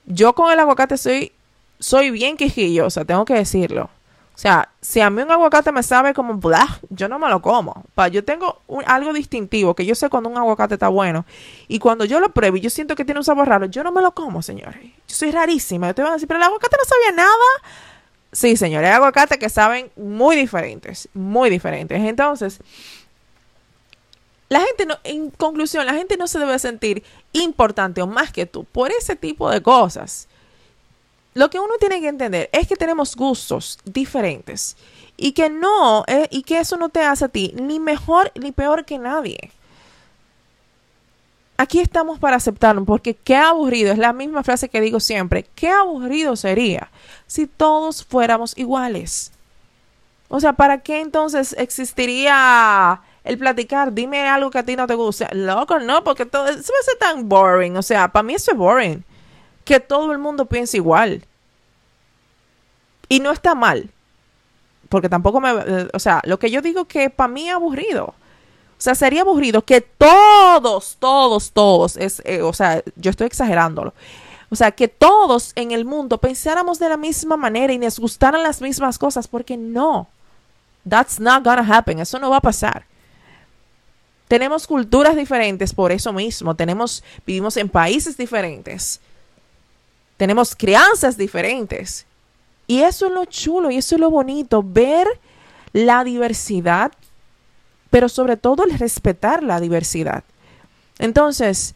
Yo 0.06 0.34
con 0.34 0.52
el 0.52 0.60
aguacate 0.60 0.98
soy, 0.98 1.32
soy 1.80 2.10
bien 2.12 2.38
quejillosa, 2.38 3.06
tengo 3.06 3.26
que 3.26 3.34
decirlo. 3.34 3.90
O 4.36 4.38
sea, 4.38 4.70
si 4.82 5.00
a 5.00 5.12
mí 5.12 5.22
un 5.22 5.32
aguacate 5.32 5.72
me 5.72 5.84
sabe 5.84 6.14
como 6.14 6.34
blah, 6.36 6.80
yo 6.90 7.08
no 7.08 7.20
me 7.20 7.30
lo 7.30 7.42
como. 7.42 7.84
Pa, 7.94 8.08
yo 8.08 8.24
tengo 8.24 8.62
algo 8.88 9.14
distintivo 9.14 9.76
que 9.76 9.86
yo 9.86 9.94
sé 9.94 10.10
cuando 10.10 10.28
un 10.28 10.38
aguacate 10.38 10.74
está 10.74 10.88
bueno. 10.88 11.26
Y 11.68 11.78
cuando 11.78 12.04
yo 12.04 12.20
lo 12.20 12.30
pruebo 12.30 12.58
y 12.58 12.62
yo 12.62 12.72
siento 12.72 12.96
que 12.96 13.06
tiene 13.06 13.20
un 13.20 13.24
sabor 13.24 13.48
raro, 13.48 13.68
yo 13.68 13.84
no 13.84 13.92
me 13.92 14.02
lo 14.02 14.12
como, 14.14 14.42
señores. 14.42 14.82
Yo 15.08 15.16
soy 15.16 15.30
rarísima. 15.30 15.88
Yo 15.88 15.96
te 15.96 16.02
voy 16.02 16.10
a 16.10 16.14
decir, 16.14 16.28
pero 16.28 16.40
el 16.40 16.46
aguacate 16.46 16.76
no 16.78 16.84
sabía 16.84 17.12
nada. 17.16 17.30
Sí, 18.32 18.58
señores, 18.58 18.90
hay 18.90 18.96
aguacates 18.96 19.38
que 19.38 19.50
saben 19.50 19.92
muy 19.96 20.36
diferentes, 20.36 21.08
muy 21.14 21.52
diferentes. 21.52 22.02
Entonces, 22.02 22.60
la 24.54 24.62
gente 24.62 24.86
no, 24.86 25.00
en 25.04 25.32
conclusión, 25.32 25.84
la 25.88 25.96
gente 25.96 26.16
no 26.16 26.28
se 26.28 26.38
debe 26.38 26.60
sentir 26.60 27.04
importante 27.32 28.04
o 28.04 28.08
más 28.08 28.32
que 28.32 28.46
tú 28.46 28.66
por 28.66 28.92
ese 28.92 29.16
tipo 29.16 29.50
de 29.50 29.64
cosas. 29.64 30.28
Lo 31.34 31.50
que 31.50 31.60
uno 31.60 31.74
tiene 31.80 32.00
que 32.00 32.08
entender 32.08 32.52
es 32.54 32.68
que 32.68 32.76
tenemos 32.76 33.16
gustos 33.16 33.80
diferentes 33.84 34.78
y 35.18 35.32
que 35.32 35.50
no, 35.50 36.04
eh, 36.06 36.28
y 36.30 36.44
que 36.44 36.60
eso 36.60 36.78
no 36.78 36.90
te 36.90 37.02
hace 37.02 37.26
a 37.26 37.30
ti 37.30 37.56
ni 37.56 37.80
mejor 37.80 38.32
ni 38.36 38.52
peor 38.52 38.86
que 38.86 39.00
nadie. 39.00 39.52
Aquí 41.58 41.80
estamos 41.80 42.20
para 42.20 42.36
aceptarlo, 42.36 42.86
porque 42.86 43.16
qué 43.16 43.36
aburrido, 43.36 43.92
es 43.92 43.98
la 43.98 44.14
misma 44.14 44.44
frase 44.44 44.70
que 44.70 44.82
digo 44.82 45.00
siempre, 45.00 45.48
qué 45.56 45.70
aburrido 45.70 46.36
sería 46.36 46.92
si 47.26 47.48
todos 47.48 48.06
fuéramos 48.06 48.56
iguales. 48.56 49.32
O 50.30 50.40
sea, 50.40 50.54
¿para 50.54 50.82
qué 50.82 51.02
entonces 51.02 51.56
existiría 51.58 53.02
el 53.24 53.38
platicar, 53.38 53.94
dime 53.94 54.28
algo 54.28 54.52
que 54.52 54.60
a 54.60 54.64
ti 54.64 54.76
no 54.76 54.86
te 54.86 54.96
gusta. 54.96 55.30
Loco, 55.32 55.80
no, 55.80 56.04
porque 56.04 56.26
todo 56.26 56.48
eso 56.48 56.60
a 56.60 56.84
ser 56.84 56.98
tan 57.00 57.30
boring. 57.30 57.78
O 57.78 57.82
sea, 57.82 58.10
para 58.10 58.24
mí 58.24 58.34
eso 58.34 58.52
es 58.52 58.58
boring. 58.58 59.04
Que 59.64 59.80
todo 59.80 60.12
el 60.12 60.18
mundo 60.18 60.46
piense 60.46 60.78
igual. 60.78 61.26
Y 63.08 63.20
no 63.22 63.32
está 63.32 63.56
mal. 63.56 63.90
Porque 64.90 65.08
tampoco 65.08 65.40
me... 65.40 65.52
Eh, 65.52 65.88
o 65.94 66.00
sea, 66.00 66.22
lo 66.26 66.38
que 66.38 66.52
yo 66.52 66.62
digo 66.62 66.86
que 66.86 67.10
para 67.10 67.30
mí 67.30 67.48
es 67.48 67.56
aburrido. 67.56 68.06
O 68.06 68.82
sea, 68.84 68.96
sería 68.96 69.22
aburrido 69.22 69.64
que 69.64 69.80
todos, 69.80 70.98
todos, 71.00 71.52
todos, 71.52 71.96
es, 71.96 72.22
eh, 72.26 72.42
o 72.42 72.52
sea, 72.52 72.84
yo 72.98 73.12
estoy 73.12 73.28
exagerándolo. 73.28 73.94
O 74.50 74.58
sea, 74.58 74.72
que 74.72 74.90
todos 74.90 75.54
en 75.56 75.72
el 75.72 75.86
mundo 75.86 76.18
pensáramos 76.18 76.80
de 76.80 76.90
la 76.90 76.98
misma 76.98 77.38
manera 77.38 77.72
y 77.72 77.78
nos 77.78 77.98
gustaran 77.98 78.44
las 78.44 78.62
mismas 78.62 79.00
cosas, 79.00 79.28
porque 79.30 79.56
no. 79.56 80.10
That's 80.88 81.20
not 81.20 81.46
gonna 81.46 81.66
happen. 81.66 82.00
Eso 82.00 82.20
no 82.20 82.30
va 82.30 82.38
a 82.38 82.42
pasar. 82.42 82.86
Tenemos 84.28 84.66
culturas 84.68 85.16
diferentes 85.16 85.74
por 85.74 85.92
eso 85.92 86.14
mismo. 86.14 86.56
Tenemos, 86.56 87.04
vivimos 87.26 87.58
en 87.58 87.70
países 87.70 88.18
diferentes. 88.18 89.00
Tenemos 90.18 90.56
crianzas 90.56 91.18
diferentes. 91.18 92.06
Y 92.68 92.82
eso 92.82 93.08
es 93.08 93.12
lo 93.12 93.26
chulo 93.26 93.72
y 93.72 93.78
eso 93.78 93.96
es 93.96 94.02
lo 94.02 94.10
bonito, 94.10 94.64
ver 94.64 95.08
la 95.74 96.04
diversidad, 96.04 96.92
pero 97.90 98.08
sobre 98.08 98.38
todo 98.38 98.64
el 98.64 98.78
respetar 98.78 99.44
la 99.44 99.60
diversidad. 99.60 100.24
Entonces, 101.00 101.76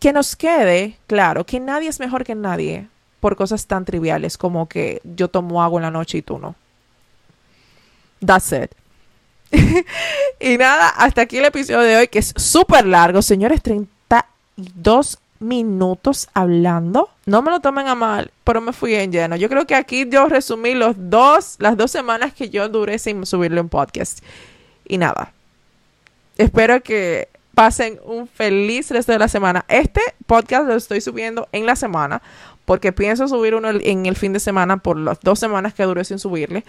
que 0.00 0.12
nos 0.12 0.36
quede 0.36 0.98
claro 1.06 1.44
que 1.44 1.60
nadie 1.60 1.88
es 1.88 2.00
mejor 2.00 2.24
que 2.24 2.34
nadie 2.34 2.88
por 3.20 3.36
cosas 3.36 3.66
tan 3.66 3.84
triviales 3.84 4.38
como 4.38 4.68
que 4.68 5.00
yo 5.04 5.28
tomo 5.28 5.62
agua 5.62 5.80
en 5.80 5.84
la 5.84 5.90
noche 5.90 6.18
y 6.18 6.22
tú 6.22 6.38
no. 6.38 6.54
That's 8.24 8.52
it. 8.52 8.72
Y 10.40 10.58
nada, 10.58 10.88
hasta 10.88 11.22
aquí 11.22 11.38
el 11.38 11.46
episodio 11.46 11.80
de 11.80 11.96
hoy, 11.96 12.08
que 12.08 12.18
es 12.18 12.32
súper 12.36 12.86
largo. 12.86 13.22
Señores, 13.22 13.62
32 13.62 15.18
minutos 15.40 16.28
hablando. 16.34 17.10
No 17.26 17.42
me 17.42 17.50
lo 17.50 17.60
tomen 17.60 17.88
a 17.88 17.94
mal, 17.94 18.30
pero 18.44 18.60
me 18.60 18.72
fui 18.72 18.94
en 18.94 19.12
lleno. 19.12 19.36
Yo 19.36 19.48
creo 19.48 19.66
que 19.66 19.74
aquí 19.74 20.08
yo 20.08 20.26
resumí 20.26 20.74
los 20.74 20.96
dos, 20.98 21.56
las 21.58 21.76
dos 21.76 21.90
semanas 21.90 22.32
que 22.34 22.50
yo 22.50 22.68
duré 22.68 22.98
sin 22.98 23.24
subirle 23.26 23.60
un 23.60 23.68
podcast. 23.68 24.20
Y 24.86 24.98
nada. 24.98 25.32
Espero 26.36 26.82
que 26.82 27.28
pasen 27.54 27.98
un 28.04 28.28
feliz 28.28 28.90
resto 28.90 29.12
de 29.12 29.18
la 29.18 29.28
semana. 29.28 29.64
Este 29.68 30.00
podcast 30.26 30.66
lo 30.66 30.74
estoy 30.74 31.00
subiendo 31.00 31.48
en 31.52 31.66
la 31.66 31.76
semana 31.76 32.22
porque 32.64 32.92
pienso 32.92 33.26
subir 33.28 33.54
uno 33.54 33.70
en 33.70 34.06
el 34.06 34.14
fin 34.14 34.32
de 34.32 34.40
semana 34.40 34.76
por 34.76 34.96
las 34.96 35.18
dos 35.20 35.38
semanas 35.38 35.74
que 35.74 35.82
duré 35.84 36.04
sin 36.04 36.18
subirle. 36.18 36.64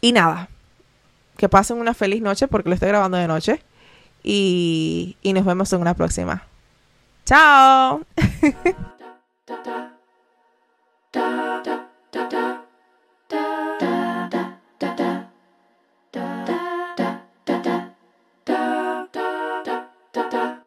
Y 0.00 0.12
nada, 0.12 0.48
que 1.36 1.48
pasen 1.48 1.78
una 1.78 1.94
feliz 1.94 2.22
noche 2.22 2.48
porque 2.48 2.68
lo 2.68 2.74
estoy 2.74 2.88
grabando 2.88 3.16
de 3.16 3.28
noche. 3.28 3.62
Y, 4.22 5.16
y 5.22 5.32
nos 5.32 5.44
vemos 5.44 5.72
en 5.72 5.80
una 5.80 5.94
próxima. 5.94 6.42
¡Chao! 7.24 8.02